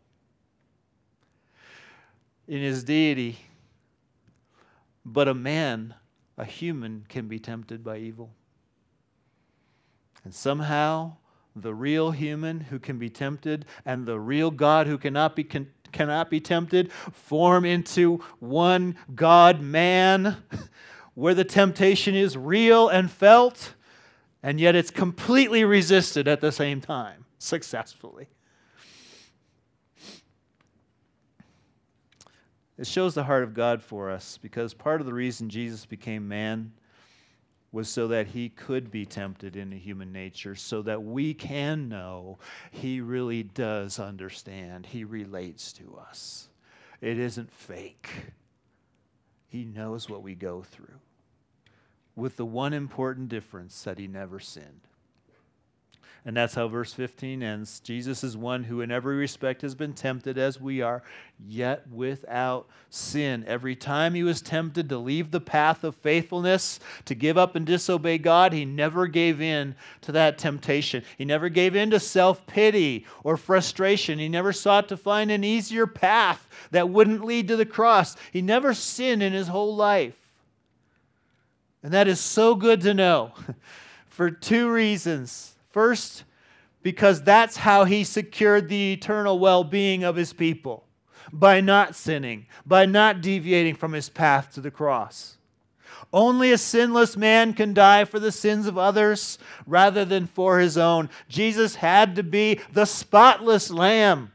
In 2.46 2.62
his 2.62 2.82
deity, 2.82 3.38
but 5.04 5.28
a 5.28 5.34
man, 5.34 5.94
a 6.36 6.44
human 6.44 7.04
can 7.08 7.28
be 7.28 7.38
tempted 7.38 7.84
by 7.84 7.98
evil. 7.98 8.30
And 10.24 10.34
somehow 10.34 11.16
the 11.54 11.74
real 11.74 12.10
human 12.10 12.60
who 12.60 12.78
can 12.78 12.98
be 12.98 13.10
tempted 13.10 13.64
and 13.84 14.06
the 14.06 14.18
real 14.18 14.50
God 14.50 14.86
who 14.86 14.98
cannot 14.98 15.36
be 15.36 15.44
con- 15.44 15.68
cannot 15.92 16.30
be 16.30 16.40
tempted 16.40 16.92
form 16.92 17.64
into 17.64 18.18
one 18.38 18.96
God 19.14 19.60
man 19.60 20.36
where 21.14 21.34
the 21.34 21.44
temptation 21.44 22.14
is 22.14 22.36
real 22.36 22.88
and 22.88 23.10
felt, 23.10 23.74
and 24.42 24.60
yet 24.60 24.74
it's 24.74 24.90
completely 24.90 25.64
resisted 25.64 26.28
at 26.28 26.40
the 26.40 26.52
same 26.52 26.80
time, 26.80 27.24
successfully. 27.38 28.28
It 32.78 32.86
shows 32.86 33.14
the 33.14 33.24
heart 33.24 33.42
of 33.42 33.54
God 33.54 33.82
for 33.82 34.08
us 34.08 34.38
because 34.40 34.72
part 34.72 35.00
of 35.00 35.06
the 35.06 35.12
reason 35.12 35.48
Jesus 35.48 35.84
became 35.84 36.28
man 36.28 36.72
was 37.72 37.88
so 37.88 38.08
that 38.08 38.28
he 38.28 38.48
could 38.48 38.90
be 38.90 39.04
tempted 39.04 39.56
in 39.56 39.70
human 39.72 40.10
nature, 40.12 40.54
so 40.54 40.80
that 40.82 41.02
we 41.02 41.34
can 41.34 41.88
know 41.88 42.38
he 42.70 43.00
really 43.00 43.42
does 43.42 43.98
understand. 43.98 44.86
He 44.86 45.04
relates 45.04 45.72
to 45.74 45.98
us. 46.08 46.48
It 47.00 47.18
isn't 47.18 47.52
fake. 47.52 48.08
He 49.48 49.64
knows 49.64 50.08
what 50.08 50.22
we 50.22 50.34
go 50.34 50.62
through, 50.62 51.00
with 52.18 52.36
the 52.36 52.44
one 52.44 52.72
important 52.72 53.28
difference 53.28 53.82
that 53.84 53.98
he 53.98 54.06
never 54.06 54.40
sinned. 54.40 54.80
And 56.24 56.36
that's 56.36 56.56
how 56.56 56.68
verse 56.68 56.92
15 56.92 57.42
ends. 57.42 57.80
Jesus 57.80 58.22
is 58.22 58.36
one 58.36 58.64
who, 58.64 58.80
in 58.80 58.90
every 58.90 59.16
respect, 59.16 59.62
has 59.62 59.74
been 59.74 59.94
tempted 59.94 60.36
as 60.36 60.60
we 60.60 60.82
are, 60.82 61.02
yet 61.38 61.88
without 61.90 62.68
sin. 62.90 63.44
Every 63.46 63.76
time 63.76 64.12
he 64.12 64.24
was 64.24 64.42
tempted 64.42 64.88
to 64.88 64.98
leave 64.98 65.30
the 65.30 65.40
path 65.40 65.84
of 65.84 65.94
faithfulness, 65.94 66.80
to 67.06 67.14
give 67.14 67.38
up 67.38 67.54
and 67.54 67.64
disobey 67.64 68.18
God, 68.18 68.52
he 68.52 68.64
never 68.64 69.06
gave 69.06 69.40
in 69.40 69.76
to 70.02 70.12
that 70.12 70.36
temptation. 70.36 71.04
He 71.16 71.24
never 71.24 71.48
gave 71.48 71.74
in 71.74 71.90
to 71.90 72.00
self 72.00 72.46
pity 72.46 73.06
or 73.22 73.36
frustration. 73.36 74.18
He 74.18 74.28
never 74.28 74.52
sought 74.52 74.88
to 74.88 74.96
find 74.98 75.30
an 75.30 75.44
easier 75.44 75.86
path 75.86 76.46
that 76.72 76.90
wouldn't 76.90 77.24
lead 77.24 77.48
to 77.48 77.56
the 77.56 77.64
cross. 77.64 78.16
He 78.32 78.42
never 78.42 78.74
sinned 78.74 79.22
in 79.22 79.32
his 79.32 79.48
whole 79.48 79.74
life. 79.76 80.27
And 81.82 81.92
that 81.92 82.08
is 82.08 82.20
so 82.20 82.54
good 82.54 82.80
to 82.82 82.94
know 82.94 83.32
for 84.08 84.30
two 84.30 84.70
reasons. 84.70 85.54
First, 85.70 86.24
because 86.82 87.22
that's 87.22 87.58
how 87.58 87.84
he 87.84 88.04
secured 88.04 88.68
the 88.68 88.92
eternal 88.92 89.38
well 89.38 89.64
being 89.64 90.04
of 90.04 90.16
his 90.16 90.32
people 90.32 90.84
by 91.32 91.60
not 91.60 91.94
sinning, 91.94 92.46
by 92.64 92.86
not 92.86 93.20
deviating 93.20 93.74
from 93.74 93.92
his 93.92 94.08
path 94.08 94.52
to 94.54 94.60
the 94.60 94.70
cross. 94.70 95.36
Only 96.12 96.52
a 96.52 96.58
sinless 96.58 97.16
man 97.16 97.52
can 97.52 97.74
die 97.74 98.04
for 98.06 98.18
the 98.18 98.32
sins 98.32 98.66
of 98.66 98.78
others 98.78 99.38
rather 99.66 100.04
than 100.04 100.26
for 100.26 100.58
his 100.58 100.78
own. 100.78 101.10
Jesus 101.28 101.76
had 101.76 102.16
to 102.16 102.22
be 102.22 102.60
the 102.72 102.86
spotless 102.86 103.70
lamb 103.70 104.32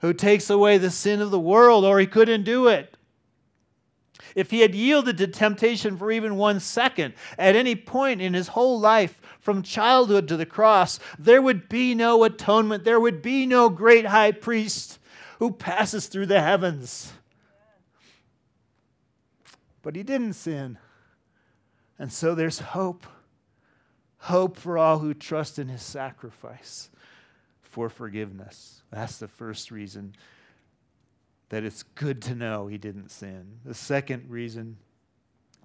who 0.00 0.12
takes 0.12 0.48
away 0.48 0.78
the 0.78 0.90
sin 0.90 1.20
of 1.20 1.30
the 1.30 1.40
world, 1.40 1.84
or 1.84 1.98
he 1.98 2.06
couldn't 2.06 2.44
do 2.44 2.68
it. 2.68 2.96
If 4.34 4.50
he 4.50 4.60
had 4.60 4.74
yielded 4.74 5.18
to 5.18 5.26
temptation 5.26 5.96
for 5.96 6.10
even 6.10 6.36
one 6.36 6.60
second 6.60 7.14
at 7.38 7.56
any 7.56 7.76
point 7.76 8.20
in 8.20 8.34
his 8.34 8.48
whole 8.48 8.80
life, 8.80 9.20
from 9.42 9.62
childhood 9.62 10.28
to 10.28 10.36
the 10.36 10.46
cross, 10.46 11.00
there 11.18 11.42
would 11.42 11.68
be 11.68 11.94
no 11.94 12.22
atonement. 12.24 12.84
There 12.84 13.00
would 13.00 13.22
be 13.22 13.44
no 13.44 13.68
great 13.68 14.06
high 14.06 14.32
priest 14.32 15.00
who 15.40 15.50
passes 15.50 16.06
through 16.06 16.26
the 16.26 16.40
heavens. 16.40 17.12
But 19.82 19.96
he 19.96 20.04
didn't 20.04 20.34
sin. 20.34 20.78
And 21.98 22.12
so 22.12 22.34
there's 22.34 22.60
hope. 22.60 23.04
Hope 24.18 24.56
for 24.56 24.78
all 24.78 25.00
who 25.00 25.12
trust 25.12 25.58
in 25.58 25.66
his 25.66 25.82
sacrifice 25.82 26.88
for 27.62 27.88
forgiveness. 27.88 28.82
That's 28.92 29.18
the 29.18 29.26
first 29.26 29.72
reason 29.72 30.14
that 31.52 31.64
it's 31.64 31.82
good 31.82 32.22
to 32.22 32.34
know 32.34 32.66
he 32.66 32.78
didn't 32.78 33.10
sin. 33.10 33.58
The 33.66 33.74
second 33.74 34.30
reason 34.30 34.78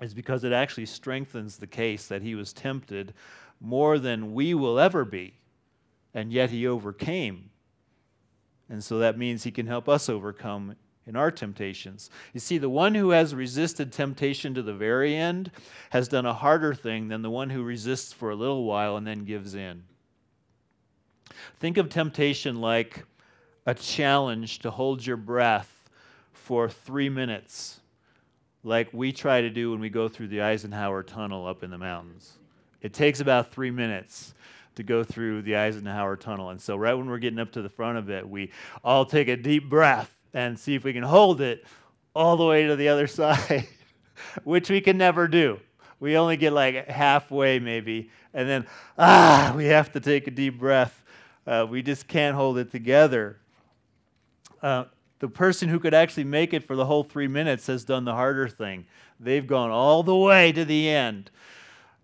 is 0.02 0.14
because 0.14 0.44
it 0.44 0.52
actually 0.52 0.86
strengthens 0.86 1.56
the 1.56 1.66
case 1.66 2.08
that 2.08 2.22
he 2.22 2.36
was 2.36 2.52
tempted 2.52 3.14
more 3.62 3.98
than 3.98 4.34
we 4.34 4.54
will 4.54 4.80
ever 4.80 5.06
be, 5.06 5.36
and 6.14 6.34
yet 6.34 6.50
he 6.50 6.68
overcame. 6.68 7.52
And 8.68 8.84
so 8.84 9.00
that 9.00 9.18
means 9.18 9.46
he 9.46 9.52
can 9.52 9.66
help 9.66 9.88
us 9.88 10.10
overcome 10.10 10.76
in 11.06 11.16
our 11.16 11.32
temptations. 11.32 12.10
You 12.34 12.42
see, 12.42 12.58
the 12.58 12.70
one 12.70 12.94
who 12.94 13.12
has 13.12 13.34
resisted 13.34 13.94
temptation 13.94 14.54
to 14.56 14.62
the 14.62 14.74
very 14.74 15.16
end 15.16 15.52
has 15.92 16.10
done 16.10 16.26
a 16.26 16.34
harder 16.34 16.74
thing 16.74 17.08
than 17.08 17.22
the 17.22 17.30
one 17.30 17.50
who 17.50 17.64
resists 17.64 18.12
for 18.12 18.30
a 18.30 18.36
little 18.36 18.66
while 18.66 18.98
and 18.98 19.08
then 19.08 19.24
gives 19.24 19.56
in. 19.56 19.84
Think 21.62 21.78
of 21.78 21.88
temptation 21.88 22.60
like 22.60 23.06
a 23.66 23.74
challenge 23.74 24.60
to 24.60 24.70
hold 24.70 25.06
your 25.06 25.16
breath 25.16 25.76
for 26.44 26.70
three 26.70 27.10
minutes, 27.10 27.80
like 28.64 28.94
we 28.94 29.12
try 29.12 29.42
to 29.42 29.50
do 29.50 29.72
when 29.72 29.80
we 29.80 29.90
go 29.90 30.08
through 30.08 30.28
the 30.28 30.42
Eisenhower 30.42 31.04
Tunnel 31.04 31.46
up 31.46 31.64
in 31.64 31.70
the 31.70 31.78
mountains. 31.78 32.34
It 32.82 32.94
takes 32.94 33.20
about 33.20 33.52
three 33.52 33.72
minutes 33.72 34.34
to 34.76 34.84
go 34.84 35.04
through 35.04 35.42
the 35.42 35.58
Eisenhower 35.58 36.16
Tunnel. 36.16 36.52
And 36.52 36.62
so, 36.62 36.76
right 36.76 36.94
when 36.94 37.10
we're 37.10 37.18
getting 37.18 37.40
up 37.40 37.52
to 37.54 37.62
the 37.62 37.70
front 37.70 37.98
of 37.98 38.10
it, 38.10 38.28
we 38.28 38.52
all 38.84 39.06
take 39.06 39.28
a 39.28 39.36
deep 39.36 39.70
breath 39.70 40.16
and 40.34 40.58
see 40.58 40.76
if 40.76 40.84
we 40.84 40.94
can 40.94 41.04
hold 41.04 41.42
it 41.42 41.66
all 42.16 42.38
the 42.38 42.46
way 42.46 42.68
to 42.68 42.76
the 42.76 42.90
other 42.90 43.08
side, 43.08 43.68
which 44.44 44.70
we 44.70 44.82
can 44.82 44.98
never 44.98 45.28
do. 45.28 45.60
We 46.00 46.16
only 46.16 46.38
get 46.38 46.54
like 46.54 46.88
halfway, 46.88 47.60
maybe, 47.60 48.12
and 48.34 48.48
then, 48.48 48.68
ah, 48.98 49.54
we 49.56 49.66
have 49.66 49.92
to 49.94 50.00
take 50.00 50.28
a 50.28 50.32
deep 50.32 50.60
breath. 50.60 51.04
Uh, 51.46 51.66
we 51.68 51.82
just 51.82 52.08
can't 52.08 52.36
hold 52.36 52.58
it 52.60 52.72
together. 52.72 53.38
Uh, 54.62 54.86
the 55.20 55.28
person 55.28 55.70
who 55.70 55.80
could 55.80 55.94
actually 55.94 56.24
make 56.24 56.54
it 56.54 56.64
for 56.64 56.76
the 56.76 56.86
whole 56.86 57.04
three 57.04 57.28
minutes 57.28 57.68
has 57.68 57.84
done 57.84 58.06
the 58.06 58.14
harder 58.14 58.48
thing. 58.48 58.86
They've 59.20 59.46
gone 59.46 59.72
all 59.72 60.04
the 60.04 60.16
way 60.16 60.52
to 60.52 60.64
the 60.64 60.90
end 60.90 61.32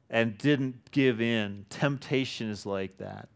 and 0.10 0.38
didn't 0.38 0.92
give 0.92 1.22
in. 1.22 1.66
Temptation 1.70 2.50
is 2.50 2.66
like 2.66 2.98
that. 2.98 3.30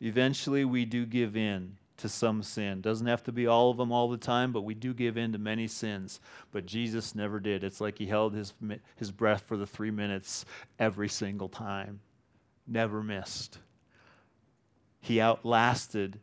Eventually, 0.00 0.64
we 0.64 0.84
do 0.84 1.06
give 1.06 1.36
in 1.36 1.78
to 1.96 2.08
some 2.08 2.42
sin. 2.42 2.82
Doesn't 2.82 3.06
have 3.06 3.24
to 3.24 3.32
be 3.32 3.46
all 3.46 3.70
of 3.70 3.78
them 3.78 3.90
all 3.90 4.08
the 4.08 4.18
time, 4.18 4.52
but 4.52 4.62
we 4.62 4.74
do 4.74 4.92
give 4.92 5.16
in 5.16 5.32
to 5.32 5.38
many 5.38 5.66
sins. 5.66 6.20
But 6.52 6.66
Jesus 6.66 7.14
never 7.14 7.40
did. 7.40 7.64
It's 7.64 7.80
like 7.80 7.96
he 7.96 8.06
held 8.06 8.34
his, 8.34 8.52
his 8.96 9.10
breath 9.10 9.44
for 9.46 9.56
the 9.56 9.66
three 9.66 9.90
minutes 9.90 10.44
every 10.78 11.08
single 11.08 11.48
time, 11.48 12.00
never 12.66 13.02
missed. 13.02 13.58
He 15.00 15.20
outlasted 15.20 16.18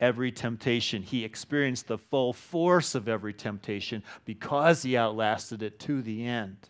every 0.00 0.30
temptation. 0.32 1.02
He 1.02 1.24
experienced 1.24 1.88
the 1.88 1.98
full 1.98 2.32
force 2.32 2.94
of 2.94 3.08
every 3.08 3.32
temptation 3.32 4.02
because 4.24 4.82
he 4.82 4.96
outlasted 4.96 5.62
it 5.62 5.78
to 5.80 6.02
the 6.02 6.24
end. 6.24 6.68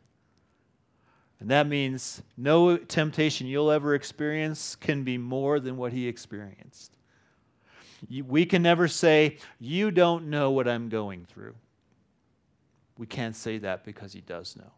And 1.40 1.50
that 1.50 1.68
means 1.68 2.22
no 2.36 2.76
temptation 2.76 3.46
you'll 3.46 3.70
ever 3.70 3.94
experience 3.94 4.74
can 4.74 5.04
be 5.04 5.18
more 5.18 5.60
than 5.60 5.76
what 5.76 5.92
he 5.92 6.08
experienced. 6.08 6.96
We 8.26 8.44
can 8.44 8.62
never 8.62 8.88
say, 8.88 9.38
You 9.60 9.90
don't 9.90 10.30
know 10.30 10.50
what 10.50 10.68
I'm 10.68 10.88
going 10.88 11.26
through. 11.26 11.54
We 12.96 13.06
can't 13.06 13.36
say 13.36 13.58
that 13.58 13.84
because 13.84 14.12
he 14.12 14.20
does 14.20 14.56
know. 14.56 14.72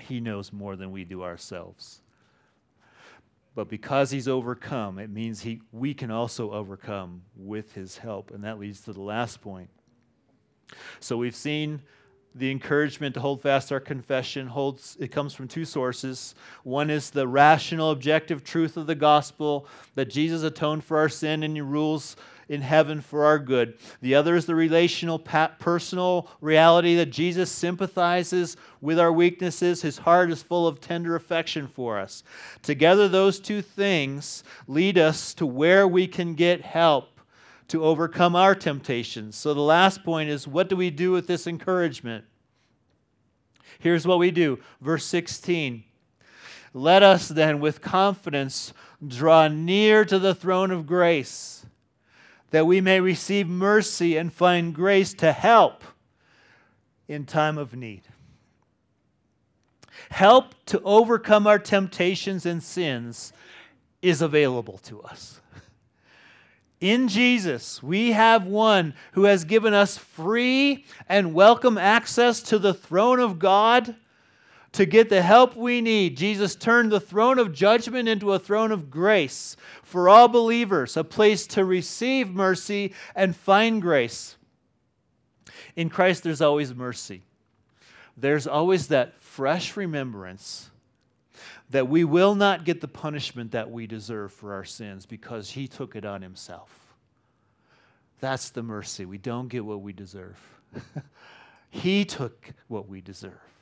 He 0.00 0.18
knows 0.18 0.52
more 0.52 0.74
than 0.74 0.90
we 0.90 1.04
do 1.04 1.22
ourselves. 1.22 2.00
But 3.54 3.68
because 3.68 4.10
he's 4.10 4.26
overcome, 4.26 4.98
it 4.98 5.10
means 5.10 5.42
he, 5.42 5.60
we 5.70 5.94
can 5.94 6.10
also 6.10 6.50
overcome 6.50 7.22
with 7.36 7.72
his 7.72 7.98
help. 7.98 8.32
And 8.32 8.42
that 8.44 8.58
leads 8.58 8.80
to 8.82 8.92
the 8.92 9.00
last 9.00 9.40
point. 9.40 9.70
So 10.98 11.16
we've 11.16 11.36
seen 11.36 11.82
the 12.34 12.50
encouragement 12.50 13.14
to 13.14 13.20
hold 13.20 13.40
fast 13.40 13.70
our 13.70 13.78
confession 13.78 14.48
holds 14.48 14.96
it 14.98 15.12
comes 15.12 15.32
from 15.32 15.46
two 15.46 15.64
sources 15.64 16.34
one 16.64 16.90
is 16.90 17.10
the 17.10 17.28
rational 17.28 17.92
objective 17.92 18.42
truth 18.42 18.76
of 18.76 18.88
the 18.88 18.94
gospel 18.94 19.68
that 19.94 20.10
jesus 20.10 20.42
atoned 20.42 20.82
for 20.82 20.98
our 20.98 21.08
sin 21.08 21.44
and 21.44 21.54
he 21.54 21.60
rules 21.60 22.16
in 22.48 22.60
heaven 22.60 23.00
for 23.00 23.24
our 23.24 23.38
good 23.38 23.76
the 24.00 24.14
other 24.14 24.36
is 24.36 24.46
the 24.46 24.54
relational 24.54 25.18
personal 25.18 26.28
reality 26.40 26.96
that 26.96 27.10
jesus 27.10 27.50
sympathizes 27.50 28.56
with 28.80 28.98
our 28.98 29.12
weaknesses 29.12 29.82
his 29.82 29.98
heart 29.98 30.30
is 30.30 30.42
full 30.42 30.66
of 30.66 30.80
tender 30.80 31.16
affection 31.16 31.66
for 31.66 31.98
us 31.98 32.22
together 32.62 33.08
those 33.08 33.40
two 33.40 33.62
things 33.62 34.44
lead 34.66 34.98
us 34.98 35.34
to 35.34 35.46
where 35.46 35.86
we 35.86 36.06
can 36.06 36.34
get 36.34 36.60
help 36.60 37.14
to 37.68 37.84
overcome 37.84 38.36
our 38.36 38.54
temptations. 38.54 39.36
So 39.36 39.54
the 39.54 39.60
last 39.60 40.04
point 40.04 40.28
is 40.28 40.46
what 40.46 40.68
do 40.68 40.76
we 40.76 40.90
do 40.90 41.12
with 41.12 41.26
this 41.26 41.46
encouragement? 41.46 42.24
Here's 43.78 44.06
what 44.06 44.18
we 44.18 44.30
do. 44.30 44.58
Verse 44.80 45.04
16. 45.06 45.84
Let 46.72 47.02
us 47.02 47.28
then 47.28 47.60
with 47.60 47.80
confidence 47.80 48.72
draw 49.06 49.48
near 49.48 50.04
to 50.04 50.18
the 50.18 50.34
throne 50.34 50.70
of 50.70 50.86
grace, 50.86 51.66
that 52.54 52.66
we 52.66 52.80
may 52.80 53.00
receive 53.00 53.48
mercy 53.48 54.16
and 54.16 54.32
find 54.32 54.72
grace 54.72 55.12
to 55.12 55.32
help 55.32 55.82
in 57.08 57.26
time 57.26 57.58
of 57.58 57.74
need. 57.74 58.02
Help 60.10 60.54
to 60.64 60.80
overcome 60.84 61.48
our 61.48 61.58
temptations 61.58 62.46
and 62.46 62.62
sins 62.62 63.32
is 64.02 64.22
available 64.22 64.78
to 64.78 65.02
us. 65.02 65.40
In 66.80 67.08
Jesus, 67.08 67.82
we 67.82 68.12
have 68.12 68.46
one 68.46 68.94
who 69.14 69.24
has 69.24 69.42
given 69.42 69.74
us 69.74 69.98
free 69.98 70.84
and 71.08 71.34
welcome 71.34 71.76
access 71.76 72.40
to 72.42 72.60
the 72.60 72.72
throne 72.72 73.18
of 73.18 73.40
God 73.40 73.96
to 74.74 74.86
get 74.86 75.08
the 75.08 75.22
help 75.22 75.56
we 75.56 75.80
need. 75.80 76.16
Jesus 76.16 76.56
turned 76.56 76.90
the 76.90 77.00
throne 77.00 77.38
of 77.38 77.52
judgment 77.52 78.08
into 78.08 78.32
a 78.32 78.38
throne 78.38 78.72
of 78.72 78.90
grace 78.90 79.56
for 79.82 80.08
all 80.08 80.28
believers, 80.28 80.96
a 80.96 81.04
place 81.04 81.46
to 81.48 81.64
receive 81.64 82.30
mercy 82.30 82.92
and 83.14 83.34
find 83.36 83.80
grace. 83.80 84.36
In 85.76 85.88
Christ, 85.88 86.24
there's 86.24 86.40
always 86.40 86.74
mercy. 86.74 87.22
There's 88.16 88.46
always 88.46 88.88
that 88.88 89.20
fresh 89.20 89.76
remembrance 89.76 90.70
that 91.70 91.88
we 91.88 92.04
will 92.04 92.34
not 92.34 92.64
get 92.64 92.80
the 92.80 92.88
punishment 92.88 93.52
that 93.52 93.70
we 93.70 93.86
deserve 93.86 94.32
for 94.32 94.54
our 94.54 94.64
sins 94.64 95.06
because 95.06 95.50
he 95.50 95.68
took 95.68 95.94
it 95.94 96.04
on 96.04 96.20
himself. 96.20 96.70
That's 98.18 98.50
the 98.50 98.62
mercy. 98.62 99.04
We 99.04 99.18
don't 99.18 99.48
get 99.48 99.64
what 99.64 99.82
we 99.82 99.92
deserve. 99.92 100.38
he 101.70 102.04
took 102.04 102.50
what 102.66 102.88
we 102.88 103.00
deserve. 103.00 103.53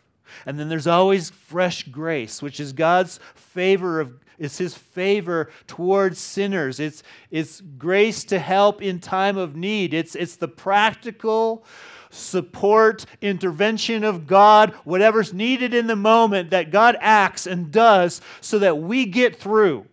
And 0.46 0.58
then 0.58 0.68
there's 0.68 0.86
always 0.86 1.30
fresh 1.30 1.84
grace, 1.84 2.42
which 2.42 2.60
is 2.60 2.72
God's 2.72 3.18
favor 3.34 4.00
of 4.00 4.18
it's 4.38 4.58
his 4.58 4.74
favor 4.74 5.50
towards 5.68 6.18
sinners. 6.18 6.80
It's, 6.80 7.04
it's 7.30 7.60
grace 7.60 8.24
to 8.24 8.40
help 8.40 8.82
in 8.82 8.98
time 8.98 9.36
of 9.36 9.54
need. 9.54 9.94
It's, 9.94 10.16
it's 10.16 10.34
the 10.34 10.48
practical 10.48 11.64
support, 12.10 13.06
intervention 13.20 14.04
of 14.04 14.26
God, 14.26 14.72
whatever's 14.84 15.32
needed 15.32 15.74
in 15.74 15.86
the 15.86 15.96
moment 15.96 16.50
that 16.50 16.70
God 16.70 16.96
acts 17.00 17.46
and 17.46 17.70
does 17.70 18.20
so 18.40 18.58
that 18.58 18.78
we 18.78 19.06
get 19.06 19.36
through. 19.36 19.86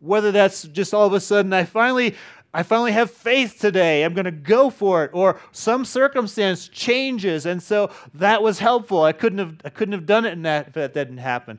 Whether 0.00 0.32
that's 0.32 0.64
just 0.64 0.92
all 0.92 1.06
of 1.06 1.14
a 1.14 1.20
sudden, 1.20 1.52
I 1.52 1.64
finally, 1.64 2.14
I 2.54 2.62
finally 2.62 2.92
have 2.92 3.10
faith 3.10 3.58
today. 3.58 4.04
I'm 4.04 4.14
going 4.14 4.26
to 4.26 4.30
go 4.30 4.70
for 4.70 5.04
it. 5.04 5.10
Or 5.12 5.40
some 5.50 5.84
circumstance 5.84 6.68
changes, 6.68 7.46
and 7.46 7.60
so 7.60 7.90
that 8.14 8.44
was 8.44 8.60
helpful. 8.60 9.02
I 9.02 9.12
couldn't 9.12 9.40
have, 9.40 9.56
I 9.64 9.70
couldn't 9.70 9.92
have 9.92 10.06
done 10.06 10.24
it 10.24 10.40
that 10.44 10.68
if 10.68 10.72
that 10.74 10.94
didn't 10.94 11.18
happen. 11.18 11.58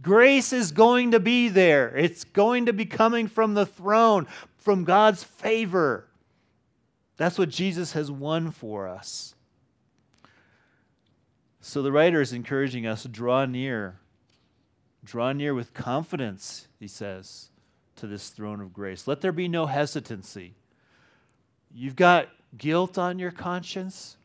Grace 0.00 0.54
is 0.54 0.72
going 0.72 1.10
to 1.10 1.20
be 1.20 1.48
there. 1.48 1.94
It's 1.94 2.24
going 2.24 2.66
to 2.66 2.72
be 2.72 2.86
coming 2.86 3.28
from 3.28 3.52
the 3.52 3.66
throne, 3.66 4.26
from 4.56 4.84
God's 4.84 5.22
favor. 5.22 6.06
That's 7.18 7.38
what 7.38 7.50
Jesus 7.50 7.92
has 7.92 8.10
won 8.10 8.50
for 8.50 8.88
us. 8.88 9.34
So 11.60 11.82
the 11.82 11.92
writer 11.92 12.22
is 12.22 12.32
encouraging 12.32 12.86
us 12.86 13.02
to 13.02 13.08
draw 13.08 13.44
near. 13.44 14.00
Draw 15.04 15.34
near 15.34 15.52
with 15.52 15.74
confidence, 15.74 16.66
he 16.78 16.88
says, 16.88 17.49
to 18.00 18.06
this 18.06 18.28
throne 18.30 18.60
of 18.60 18.72
grace. 18.72 19.06
Let 19.06 19.20
there 19.20 19.32
be 19.32 19.48
no 19.48 19.66
hesitancy. 19.66 20.54
You've 21.72 21.96
got 21.96 22.28
guilt 22.56 22.98
on 22.98 23.18
your 23.18 23.30
conscience? 23.30 24.16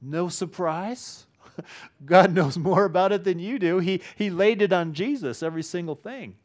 No 0.00 0.28
surprise. 0.28 1.26
God 2.04 2.34
knows 2.34 2.58
more 2.58 2.84
about 2.84 3.12
it 3.12 3.24
than 3.24 3.38
you 3.38 3.58
do. 3.58 3.78
He, 3.78 4.02
he 4.16 4.30
laid 4.30 4.62
it 4.62 4.72
on 4.72 4.92
Jesus, 4.92 5.42
every 5.42 5.62
single 5.62 5.94
thing. 5.94 6.36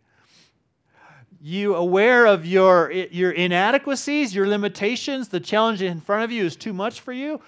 You 1.42 1.76
aware 1.76 2.26
of 2.26 2.46
your, 2.46 2.92
your 2.92 3.32
inadequacies, 3.32 4.34
your 4.34 4.48
limitations, 4.48 5.28
the 5.28 5.40
challenge 5.40 5.82
in 5.82 6.02
front 6.02 6.24
of 6.24 6.32
you 6.32 6.46
is 6.46 6.56
too 6.56 6.74
much 6.74 7.00
for 7.00 7.14
you? 7.14 7.42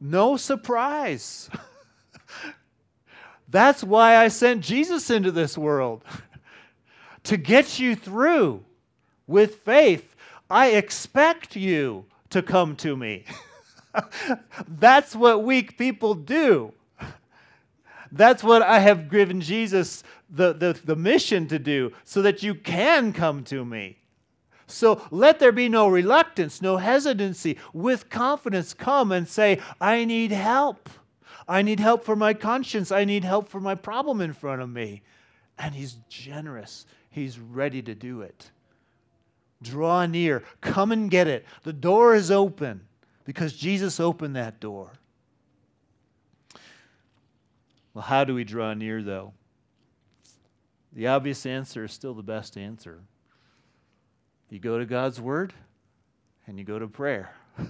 No 0.00 0.36
surprise. 0.36 1.50
That's 3.48 3.84
why 3.84 4.16
I 4.16 4.28
sent 4.28 4.64
Jesus 4.64 5.10
into 5.10 5.30
this 5.30 5.58
world 5.58 6.02
to 7.24 7.36
get 7.36 7.78
you 7.78 7.94
through 7.94 8.64
with 9.26 9.56
faith. 9.56 10.14
I 10.50 10.70
expect 10.70 11.56
you 11.56 12.04
to 12.30 12.42
come 12.42 12.76
to 12.76 12.96
me. 12.96 13.24
That's 14.68 15.14
what 15.14 15.44
weak 15.44 15.78
people 15.78 16.14
do. 16.14 16.72
That's 18.12 18.44
what 18.44 18.62
I 18.62 18.78
have 18.78 19.10
given 19.10 19.40
Jesus 19.40 20.04
the, 20.30 20.52
the, 20.52 20.78
the 20.84 20.96
mission 20.96 21.48
to 21.48 21.58
do, 21.58 21.92
so 22.04 22.22
that 22.22 22.42
you 22.42 22.54
can 22.54 23.12
come 23.12 23.44
to 23.44 23.64
me. 23.64 23.98
So 24.66 25.02
let 25.10 25.38
there 25.38 25.52
be 25.52 25.68
no 25.68 25.88
reluctance, 25.88 26.62
no 26.62 26.76
hesitancy. 26.76 27.58
With 27.72 28.10
confidence, 28.10 28.72
come 28.74 29.12
and 29.12 29.28
say, 29.28 29.60
I 29.80 30.04
need 30.04 30.32
help. 30.32 30.88
I 31.46 31.62
need 31.62 31.80
help 31.80 32.04
for 32.04 32.16
my 32.16 32.34
conscience. 32.34 32.90
I 32.90 33.04
need 33.04 33.24
help 33.24 33.48
for 33.48 33.60
my 33.60 33.74
problem 33.74 34.20
in 34.20 34.32
front 34.32 34.62
of 34.62 34.70
me. 34.70 35.02
And 35.58 35.74
He's 35.74 35.98
generous, 36.08 36.86
He's 37.10 37.38
ready 37.38 37.82
to 37.82 37.94
do 37.94 38.22
it. 38.22 38.50
Draw 39.64 40.06
near, 40.06 40.44
come 40.60 40.92
and 40.92 41.10
get 41.10 41.26
it. 41.26 41.44
The 41.62 41.72
door 41.72 42.14
is 42.14 42.30
open 42.30 42.82
because 43.24 43.54
Jesus 43.54 43.98
opened 43.98 44.36
that 44.36 44.60
door. 44.60 44.92
Well, 47.94 48.02
how 48.02 48.24
do 48.24 48.34
we 48.34 48.44
draw 48.44 48.74
near, 48.74 49.02
though? 49.02 49.32
The 50.92 51.08
obvious 51.08 51.46
answer 51.46 51.84
is 51.84 51.92
still 51.92 52.14
the 52.14 52.22
best 52.22 52.56
answer. 52.56 53.00
You 54.50 54.58
go 54.60 54.78
to 54.78 54.86
God's 54.86 55.20
Word 55.20 55.52
and 56.46 56.58
you 56.58 56.64
go 56.64 56.78
to 56.78 56.86
prayer. 56.86 57.34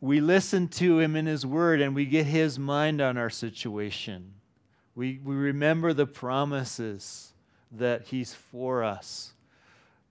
we 0.00 0.20
listen 0.20 0.68
to 0.68 0.98
him 0.98 1.14
in 1.14 1.26
his 1.26 1.44
word 1.44 1.80
and 1.80 1.94
we 1.94 2.06
get 2.06 2.26
his 2.26 2.58
mind 2.58 3.00
on 3.00 3.16
our 3.16 3.30
situation. 3.30 4.34
We, 4.94 5.20
we 5.22 5.34
remember 5.34 5.92
the 5.92 6.06
promises 6.06 7.29
that 7.72 8.06
he's 8.06 8.34
for 8.34 8.82
us, 8.82 9.32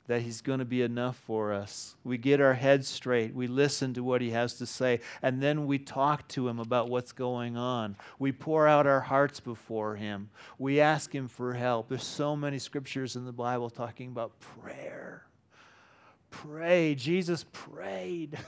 that 0.08 0.22
he's 0.22 0.42
going 0.42 0.60
to 0.60 0.66
be 0.66 0.82
enough 0.82 1.18
for 1.18 1.54
us. 1.54 1.96
We 2.04 2.18
get 2.18 2.42
our 2.42 2.54
heads 2.54 2.88
straight. 2.88 3.36
We 3.36 3.48
listen 3.48 3.94
to 3.96 4.04
what 4.04 4.22
he 4.22 4.32
has 4.32 4.56
to 4.56 4.66
say, 4.66 5.02
and 5.22 5.42
then 5.42 5.68
we 5.68 5.78
talk 5.78 6.28
to 6.30 6.48
him 6.48 6.60
about 6.60 6.90
what's 6.90 7.12
going 7.12 7.58
on. 7.58 7.96
We 8.18 8.32
pour 8.32 8.68
out 8.68 8.88
our 8.88 9.02
hearts 9.02 9.40
before 9.40 9.96
him. 9.96 10.30
We 10.58 10.80
ask 10.80 11.14
him 11.14 11.28
for 11.28 11.54
help. 11.54 11.90
There's 11.90 12.04
so 12.04 12.36
many 12.36 12.60
scriptures 12.60 13.16
in 13.16 13.26
the 13.26 13.34
Bible 13.34 13.70
talking 13.70 14.10
about 14.10 14.40
prayer. 14.40 15.24
Pray. 16.32 16.96
Jesus 16.96 17.46
prayed. 17.52 18.38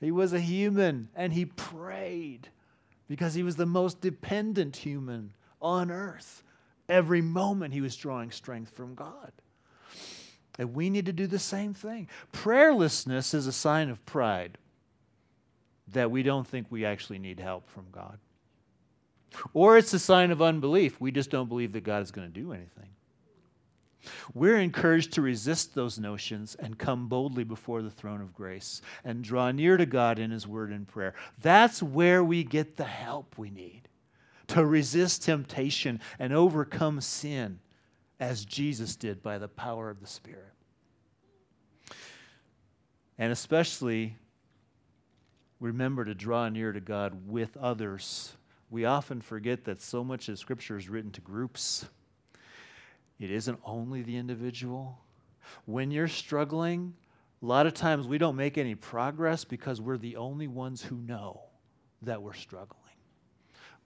He 0.00 0.10
was 0.10 0.34
a 0.34 0.40
human 0.40 1.08
and 1.16 1.32
he 1.32 1.46
prayed 1.46 2.48
because 3.08 3.32
he 3.32 3.42
was 3.42 3.56
the 3.56 3.64
most 3.64 4.02
dependent 4.02 4.76
human 4.76 5.32
on 5.62 5.90
earth. 5.90 6.43
Every 6.88 7.22
moment 7.22 7.74
he 7.74 7.80
was 7.80 7.96
drawing 7.96 8.30
strength 8.30 8.74
from 8.74 8.94
God. 8.94 9.32
And 10.58 10.74
we 10.74 10.90
need 10.90 11.06
to 11.06 11.12
do 11.12 11.26
the 11.26 11.38
same 11.38 11.74
thing. 11.74 12.08
Prayerlessness 12.32 13.34
is 13.34 13.46
a 13.46 13.52
sign 13.52 13.90
of 13.90 14.04
pride 14.06 14.58
that 15.88 16.10
we 16.10 16.22
don't 16.22 16.46
think 16.46 16.66
we 16.70 16.84
actually 16.84 17.18
need 17.18 17.40
help 17.40 17.68
from 17.68 17.86
God. 17.90 18.18
Or 19.52 19.76
it's 19.76 19.92
a 19.92 19.98
sign 19.98 20.30
of 20.30 20.40
unbelief. 20.40 21.00
We 21.00 21.10
just 21.10 21.30
don't 21.30 21.48
believe 21.48 21.72
that 21.72 21.84
God 21.84 22.02
is 22.02 22.12
going 22.12 22.28
to 22.28 22.40
do 22.40 22.52
anything. 22.52 22.90
We're 24.34 24.58
encouraged 24.58 25.14
to 25.14 25.22
resist 25.22 25.74
those 25.74 25.98
notions 25.98 26.54
and 26.56 26.78
come 26.78 27.08
boldly 27.08 27.44
before 27.44 27.82
the 27.82 27.90
throne 27.90 28.20
of 28.20 28.34
grace 28.34 28.82
and 29.02 29.24
draw 29.24 29.50
near 29.50 29.76
to 29.76 29.86
God 29.86 30.18
in 30.18 30.30
His 30.30 30.46
Word 30.46 30.70
and 30.70 30.86
prayer. 30.86 31.14
That's 31.40 31.82
where 31.82 32.22
we 32.22 32.44
get 32.44 32.76
the 32.76 32.84
help 32.84 33.38
we 33.38 33.50
need 33.50 33.88
to 34.48 34.64
resist 34.64 35.22
temptation 35.22 36.00
and 36.18 36.32
overcome 36.32 37.00
sin 37.00 37.58
as 38.20 38.44
Jesus 38.44 38.96
did 38.96 39.22
by 39.22 39.38
the 39.38 39.48
power 39.48 39.90
of 39.90 40.00
the 40.00 40.06
Spirit. 40.06 40.52
And 43.18 43.32
especially, 43.32 44.16
remember 45.60 46.04
to 46.04 46.14
draw 46.14 46.48
near 46.48 46.72
to 46.72 46.80
God 46.80 47.28
with 47.28 47.56
others. 47.56 48.36
We 48.70 48.84
often 48.84 49.20
forget 49.20 49.64
that 49.64 49.80
so 49.80 50.02
much 50.02 50.28
of 50.28 50.38
Scripture 50.38 50.76
is 50.76 50.88
written 50.88 51.10
to 51.12 51.20
groups. 51.20 51.86
It 53.20 53.30
isn't 53.30 53.60
only 53.64 54.02
the 54.02 54.16
individual. 54.16 54.98
When 55.66 55.90
you're 55.90 56.08
struggling, 56.08 56.94
a 57.42 57.46
lot 57.46 57.66
of 57.66 57.74
times 57.74 58.06
we 58.06 58.18
don't 58.18 58.36
make 58.36 58.58
any 58.58 58.74
progress 58.74 59.44
because 59.44 59.80
we're 59.80 59.98
the 59.98 60.16
only 60.16 60.48
ones 60.48 60.82
who 60.82 60.96
know 60.96 61.42
that 62.02 62.22
we're 62.22 62.34
struggling. 62.34 62.83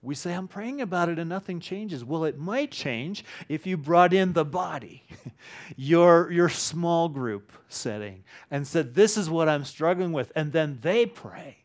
We 0.01 0.15
say, 0.15 0.33
I'm 0.33 0.47
praying 0.47 0.79
about 0.79 1.09
it 1.09 1.19
and 1.19 1.29
nothing 1.29 1.59
changes. 1.59 2.05
Well, 2.05 2.23
it 2.23 2.37
might 2.37 2.71
change 2.71 3.25
if 3.49 3.67
you 3.67 3.75
brought 3.75 4.13
in 4.13 4.31
the 4.31 4.45
body, 4.45 5.03
your, 5.75 6.31
your 6.31 6.47
small 6.47 7.09
group 7.09 7.51
setting, 7.67 8.23
and 8.49 8.65
said, 8.65 8.95
This 8.95 9.17
is 9.17 9.29
what 9.29 9.49
I'm 9.49 9.65
struggling 9.65 10.13
with. 10.13 10.31
And 10.35 10.53
then 10.53 10.79
they 10.81 11.05
pray. 11.05 11.57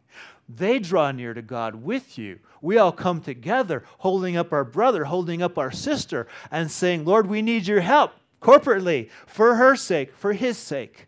They 0.49 0.79
draw 0.79 1.13
near 1.13 1.33
to 1.33 1.43
God 1.43 1.77
with 1.77 2.19
you. 2.19 2.41
We 2.61 2.77
all 2.77 2.93
come 2.93 3.21
together, 3.21 3.85
holding 3.99 4.37
up 4.37 4.53
our 4.53 4.65
brother, 4.65 5.05
holding 5.05 5.41
up 5.41 5.57
our 5.57 5.71
sister, 5.71 6.27
and 6.51 6.71
saying, 6.71 7.05
Lord, 7.05 7.27
we 7.27 7.41
need 7.41 7.67
your 7.67 7.81
help 7.81 8.13
corporately 8.43 9.11
for 9.27 9.55
her 9.55 9.77
sake, 9.77 10.13
for 10.15 10.33
his 10.33 10.59
sake. 10.59 11.07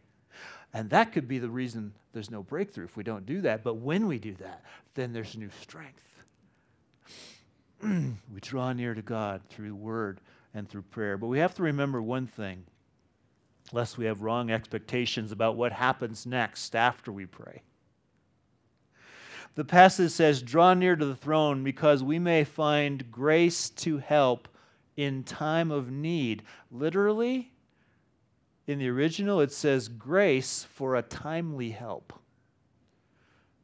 And 0.73 0.91
that 0.91 1.13
could 1.13 1.27
be 1.27 1.39
the 1.39 1.51
reason 1.51 1.93
there's 2.13 2.31
no 2.31 2.43
breakthrough 2.43 2.85
if 2.85 2.97
we 2.97 3.03
don't 3.03 3.27
do 3.27 3.43
that. 3.43 3.63
But 3.63 3.75
when 3.75 4.07
we 4.07 4.19
do 4.19 4.35
that, 4.35 4.63
then 4.95 5.13
there's 5.13 5.37
new 5.37 5.51
strength. 5.61 6.03
we 7.83 8.41
draw 8.41 8.73
near 8.73 8.95
to 8.95 9.03
God 9.03 9.43
through 9.49 9.75
word 9.75 10.21
and 10.55 10.69
through 10.69 10.83
prayer. 10.83 11.17
But 11.17 11.29
we 11.29 11.39
have 11.39 11.55
to 11.57 11.63
remember 11.63 12.01
one 12.01 12.27
thing, 12.27 12.65
lest 13.73 13.99
we 13.99 14.07
have 14.07 14.23
wrong 14.23 14.51
expectations 14.51 15.33
about 15.33 15.57
what 15.57 15.73
happens 15.73 16.27
next 16.27 16.75
after 16.75 17.13
we 17.13 17.27
pray. 17.27 17.63
The 19.55 19.65
passage 19.65 20.13
says, 20.13 20.43
Draw 20.43 20.75
near 20.75 20.97
to 20.97 21.05
the 21.05 21.17
throne 21.17 21.65
because 21.65 22.03
we 22.03 22.19
may 22.19 22.45
find 22.45 23.11
grace 23.11 23.71
to 23.71 23.99
help 23.99 24.49
in 24.97 25.25
time 25.25 25.71
of 25.71 25.91
need. 25.91 26.43
Literally, 26.71 27.53
in 28.67 28.79
the 28.79 28.89
original, 28.89 29.41
it 29.41 29.53
says 29.53 29.89
grace 29.89 30.65
for 30.65 30.97
a 30.97 31.03
timely 31.03 31.71
help. 31.71 32.13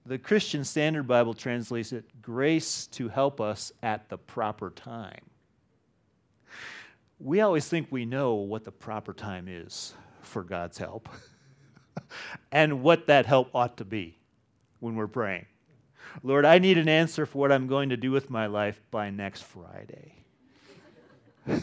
The 0.05 0.19
Christian 0.19 0.65
Standard 0.65 1.07
Bible 1.07 1.33
translates 1.33 1.93
it 1.93 2.23
grace 2.23 2.89
to 2.89 3.09
help 3.09 3.41
us 3.41 3.73
at 3.83 4.09
the 4.09 4.19
proper 4.19 4.71
time. 4.71 5.21
We 7.21 7.41
always 7.41 7.69
think 7.69 7.87
we 7.91 8.05
know 8.05 8.35
what 8.35 8.65
the 8.65 8.73
proper 8.73 9.13
time 9.13 9.47
is 9.49 9.95
for 10.23 10.43
God's 10.43 10.77
help 10.79 11.09
and 12.53 12.83
what 12.83 13.07
that 13.07 13.27
help 13.27 13.51
ought 13.55 13.77
to 13.77 13.85
be 13.85 14.19
when 14.81 14.97
we're 14.97 15.07
praying. 15.07 15.47
Lord, 16.25 16.45
I 16.45 16.59
need 16.59 16.79
an 16.79 16.89
answer 16.89 17.25
for 17.25 17.39
what 17.39 17.53
I'm 17.53 17.69
going 17.69 17.91
to 17.91 17.97
do 17.97 18.11
with 18.11 18.29
my 18.29 18.47
life 18.47 18.81
by 18.91 19.11
next 19.11 19.45
Friday. 19.45 20.17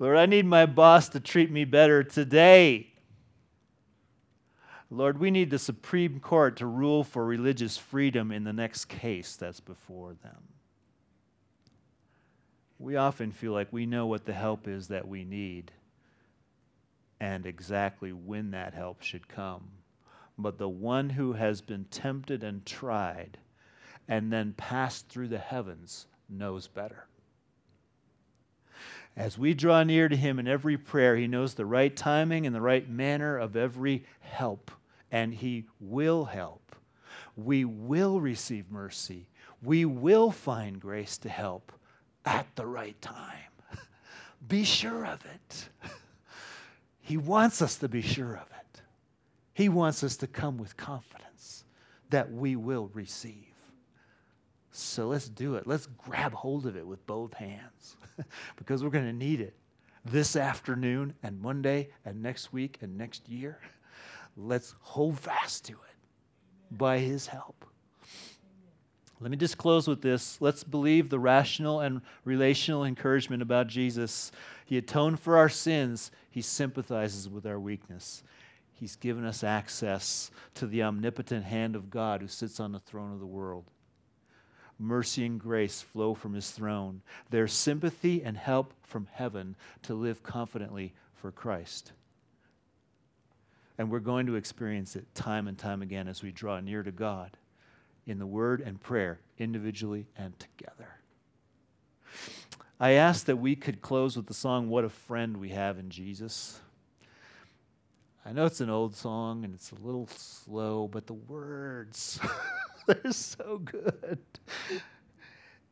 Lord, 0.00 0.16
I 0.16 0.26
need 0.26 0.44
my 0.44 0.66
boss 0.66 1.08
to 1.10 1.20
treat 1.20 1.52
me 1.52 1.64
better 1.64 2.02
today. 2.02 2.92
Lord, 4.90 5.18
we 5.18 5.30
need 5.30 5.50
the 5.50 5.58
Supreme 5.58 6.18
Court 6.18 6.56
to 6.56 6.66
rule 6.66 7.04
for 7.04 7.24
religious 7.24 7.76
freedom 7.76 8.32
in 8.32 8.44
the 8.44 8.54
next 8.54 8.86
case 8.86 9.36
that's 9.36 9.60
before 9.60 10.14
them. 10.22 10.42
We 12.78 12.96
often 12.96 13.32
feel 13.32 13.52
like 13.52 13.70
we 13.70 13.84
know 13.84 14.06
what 14.06 14.24
the 14.24 14.32
help 14.32 14.66
is 14.66 14.88
that 14.88 15.06
we 15.06 15.24
need 15.24 15.72
and 17.20 17.44
exactly 17.44 18.12
when 18.12 18.52
that 18.52 18.72
help 18.74 19.02
should 19.02 19.28
come. 19.28 19.68
But 20.38 20.56
the 20.56 20.68
one 20.68 21.10
who 21.10 21.32
has 21.32 21.60
been 21.60 21.84
tempted 21.90 22.44
and 22.44 22.64
tried 22.64 23.38
and 24.06 24.32
then 24.32 24.54
passed 24.56 25.08
through 25.08 25.28
the 25.28 25.38
heavens 25.38 26.06
knows 26.30 26.68
better. 26.68 27.08
As 29.16 29.36
we 29.36 29.52
draw 29.52 29.82
near 29.82 30.08
to 30.08 30.16
him 30.16 30.38
in 30.38 30.46
every 30.46 30.78
prayer, 30.78 31.16
he 31.16 31.26
knows 31.26 31.54
the 31.54 31.66
right 31.66 31.94
timing 31.94 32.46
and 32.46 32.54
the 32.54 32.60
right 32.60 32.88
manner 32.88 33.36
of 33.36 33.56
every 33.56 34.04
help 34.20 34.70
and 35.10 35.34
He 35.34 35.66
will 35.80 36.24
help. 36.26 36.76
We 37.36 37.64
will 37.64 38.20
receive 38.20 38.70
mercy. 38.70 39.28
We 39.62 39.84
will 39.84 40.30
find 40.30 40.80
grace 40.80 41.18
to 41.18 41.28
help 41.28 41.72
at 42.24 42.46
the 42.56 42.66
right 42.66 43.00
time. 43.00 43.52
Be 44.48 44.64
sure 44.64 45.06
of 45.06 45.24
it. 45.24 45.68
He 47.08 47.16
wants 47.16 47.62
us 47.62 47.76
to 47.76 47.88
be 47.88 48.02
sure 48.02 48.34
of 48.34 48.46
it. 48.50 48.82
He 49.54 49.70
wants 49.70 50.04
us 50.04 50.18
to 50.18 50.26
come 50.26 50.58
with 50.58 50.76
confidence 50.76 51.64
that 52.10 52.30
we 52.30 52.54
will 52.54 52.90
receive. 52.92 53.54
So 54.72 55.08
let's 55.08 55.26
do 55.26 55.54
it. 55.54 55.66
Let's 55.66 55.86
grab 55.86 56.34
hold 56.34 56.66
of 56.66 56.76
it 56.76 56.86
with 56.86 57.06
both 57.06 57.32
hands 57.32 57.96
because 58.56 58.84
we're 58.84 58.90
going 58.90 59.06
to 59.06 59.12
need 59.14 59.40
it 59.40 59.56
this 60.04 60.36
afternoon 60.36 61.14
and 61.22 61.40
Monday 61.40 61.88
and 62.04 62.22
next 62.22 62.52
week 62.52 62.76
and 62.82 62.98
next 62.98 63.26
year. 63.26 63.58
Let's 64.38 64.74
hold 64.80 65.18
fast 65.18 65.64
to 65.66 65.72
it 65.72 66.76
by 66.76 66.98
his 66.98 67.26
help. 67.26 67.64
Let 69.20 69.32
me 69.32 69.36
just 69.36 69.58
close 69.58 69.88
with 69.88 70.00
this. 70.00 70.40
Let's 70.40 70.62
believe 70.62 71.08
the 71.08 71.18
rational 71.18 71.80
and 71.80 72.02
relational 72.24 72.84
encouragement 72.84 73.42
about 73.42 73.66
Jesus. 73.66 74.30
He 74.64 74.78
atoned 74.78 75.18
for 75.18 75.36
our 75.36 75.48
sins, 75.48 76.12
He 76.30 76.40
sympathizes 76.40 77.28
with 77.28 77.44
our 77.44 77.58
weakness. 77.58 78.22
He's 78.72 78.94
given 78.94 79.24
us 79.24 79.42
access 79.42 80.30
to 80.54 80.68
the 80.68 80.84
omnipotent 80.84 81.44
hand 81.44 81.74
of 81.74 81.90
God 81.90 82.20
who 82.20 82.28
sits 82.28 82.60
on 82.60 82.70
the 82.70 82.78
throne 82.78 83.12
of 83.12 83.18
the 83.18 83.26
world. 83.26 83.64
Mercy 84.78 85.26
and 85.26 85.40
grace 85.40 85.82
flow 85.82 86.14
from 86.14 86.34
His 86.34 86.52
throne. 86.52 87.02
There's 87.30 87.52
sympathy 87.52 88.22
and 88.22 88.36
help 88.36 88.72
from 88.84 89.08
heaven 89.10 89.56
to 89.82 89.94
live 89.94 90.22
confidently 90.22 90.94
for 91.12 91.32
Christ. 91.32 91.90
And 93.78 93.90
we're 93.90 94.00
going 94.00 94.26
to 94.26 94.34
experience 94.34 94.96
it 94.96 95.14
time 95.14 95.46
and 95.46 95.56
time 95.56 95.82
again 95.82 96.08
as 96.08 96.22
we 96.22 96.32
draw 96.32 96.58
near 96.60 96.82
to 96.82 96.90
God 96.90 97.36
in 98.06 98.18
the 98.18 98.26
word 98.26 98.60
and 98.60 98.80
prayer, 98.80 99.20
individually 99.38 100.08
and 100.16 100.36
together. 100.38 100.96
I 102.80 102.92
asked 102.92 103.26
that 103.26 103.36
we 103.36 103.54
could 103.56 103.80
close 103.80 104.16
with 104.16 104.26
the 104.26 104.34
song, 104.34 104.68
What 104.68 104.84
a 104.84 104.88
Friend 104.88 105.36
We 105.36 105.50
Have 105.50 105.78
in 105.78 105.90
Jesus. 105.90 106.60
I 108.24 108.32
know 108.32 108.46
it's 108.46 108.60
an 108.60 108.70
old 108.70 108.94
song 108.94 109.44
and 109.44 109.54
it's 109.54 109.72
a 109.72 109.76
little 109.76 110.06
slow, 110.06 110.86
but 110.86 111.06
the 111.06 111.14
words, 111.14 112.20
they're 112.86 113.12
so 113.12 113.58
good. 113.58 114.18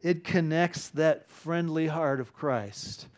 It 0.02 0.24
connects 0.24 0.88
that 0.90 1.28
friendly 1.30 1.86
heart 1.86 2.20
of 2.20 2.32
Christ 2.32 3.08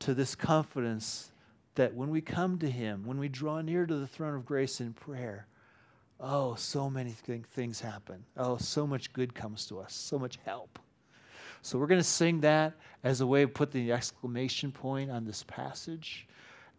to 0.00 0.14
this 0.14 0.34
confidence 0.34 1.30
that 1.78 1.94
when 1.94 2.10
we 2.10 2.20
come 2.20 2.58
to 2.58 2.68
Him, 2.68 3.04
when 3.06 3.18
we 3.18 3.28
draw 3.28 3.60
near 3.60 3.86
to 3.86 3.94
the 3.94 4.06
throne 4.06 4.34
of 4.34 4.44
grace 4.44 4.80
in 4.80 4.92
prayer, 4.92 5.46
oh, 6.20 6.56
so 6.56 6.90
many 6.90 7.14
th- 7.24 7.42
things 7.52 7.80
happen. 7.80 8.24
Oh, 8.36 8.56
so 8.56 8.84
much 8.86 9.12
good 9.12 9.32
comes 9.32 9.66
to 9.66 9.78
us, 9.78 9.94
so 9.94 10.18
much 10.18 10.38
help. 10.44 10.78
So 11.62 11.78
we're 11.78 11.86
going 11.86 12.00
to 12.00 12.04
sing 12.04 12.40
that 12.40 12.74
as 13.04 13.20
a 13.20 13.26
way 13.26 13.42
of 13.42 13.54
putting 13.54 13.86
the 13.86 13.92
exclamation 13.92 14.72
point 14.72 15.10
on 15.10 15.24
this 15.24 15.44
passage, 15.44 16.26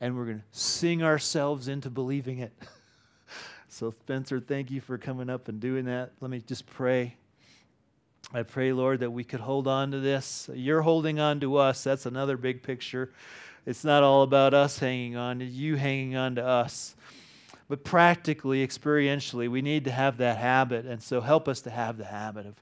and 0.02 0.18
we're 0.18 0.26
going 0.26 0.40
to 0.40 0.60
sing 0.60 1.02
ourselves 1.02 1.70
into 1.70 1.90
believing 1.90 2.40
it. 2.40 2.52
so, 3.70 3.94
Spencer, 4.02 4.42
thank 4.42 4.70
you 4.70 4.82
for 4.82 4.98
coming 4.98 5.30
up 5.30 5.48
and 5.48 5.62
doing 5.62 5.86
that. 5.86 6.12
Let 6.20 6.30
me 6.30 6.42
just 6.46 6.66
pray. 6.66 7.16
I 8.34 8.44
pray, 8.44 8.74
Lord, 8.74 9.00
that 9.00 9.12
we 9.12 9.24
could 9.24 9.40
hold 9.40 9.66
on 9.66 9.92
to 9.92 10.00
this. 10.02 10.50
You're 10.54 10.82
holding 10.82 11.22
on 11.22 11.40
to 11.40 11.56
us. 11.56 11.86
That's 11.86 12.06
another 12.06 12.36
big 12.36 12.62
picture. 12.64 13.14
It's 13.70 13.84
not 13.84 14.02
all 14.02 14.24
about 14.24 14.56
us 14.56 14.80
hanging 14.80 15.16
on, 15.16 15.42
you 15.42 15.76
hanging 15.76 16.16
on 16.16 16.34
to 16.38 16.44
us. 16.44 16.96
But 17.68 17.84
practically, 17.84 18.66
experientially, 18.66 19.48
we 19.48 19.62
need 19.62 19.86
to 19.86 19.92
have 19.92 20.18
that 20.18 20.38
habit. 20.38 20.88
And 20.88 21.04
so 21.04 21.22
help 21.22 21.48
us 21.48 21.62
to 21.62 21.70
have 21.70 22.00
the 22.00 22.06
habit 22.06 22.48
of 22.48 22.56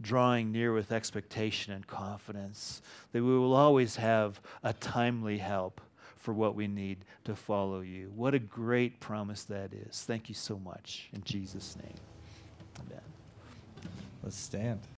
drawing 0.00 0.52
near 0.52 0.72
with 0.72 0.92
expectation 0.92 1.74
and 1.74 1.86
confidence 1.86 2.80
that 3.12 3.22
we 3.22 3.38
will 3.38 3.52
always 3.52 3.96
have 3.96 4.40
a 4.62 4.72
timely 4.72 5.36
help 5.36 5.82
for 6.16 6.32
what 6.32 6.54
we 6.54 6.66
need 6.66 7.04
to 7.24 7.36
follow 7.36 7.82
you. 7.82 8.10
What 8.16 8.32
a 8.32 8.38
great 8.38 8.98
promise 8.98 9.44
that 9.44 9.74
is. 9.74 10.04
Thank 10.04 10.30
you 10.30 10.34
so 10.34 10.58
much. 10.58 11.10
In 11.12 11.22
Jesus' 11.22 11.76
name. 11.76 11.94
Amen. 12.80 13.02
Let's 14.22 14.38
stand. 14.38 14.80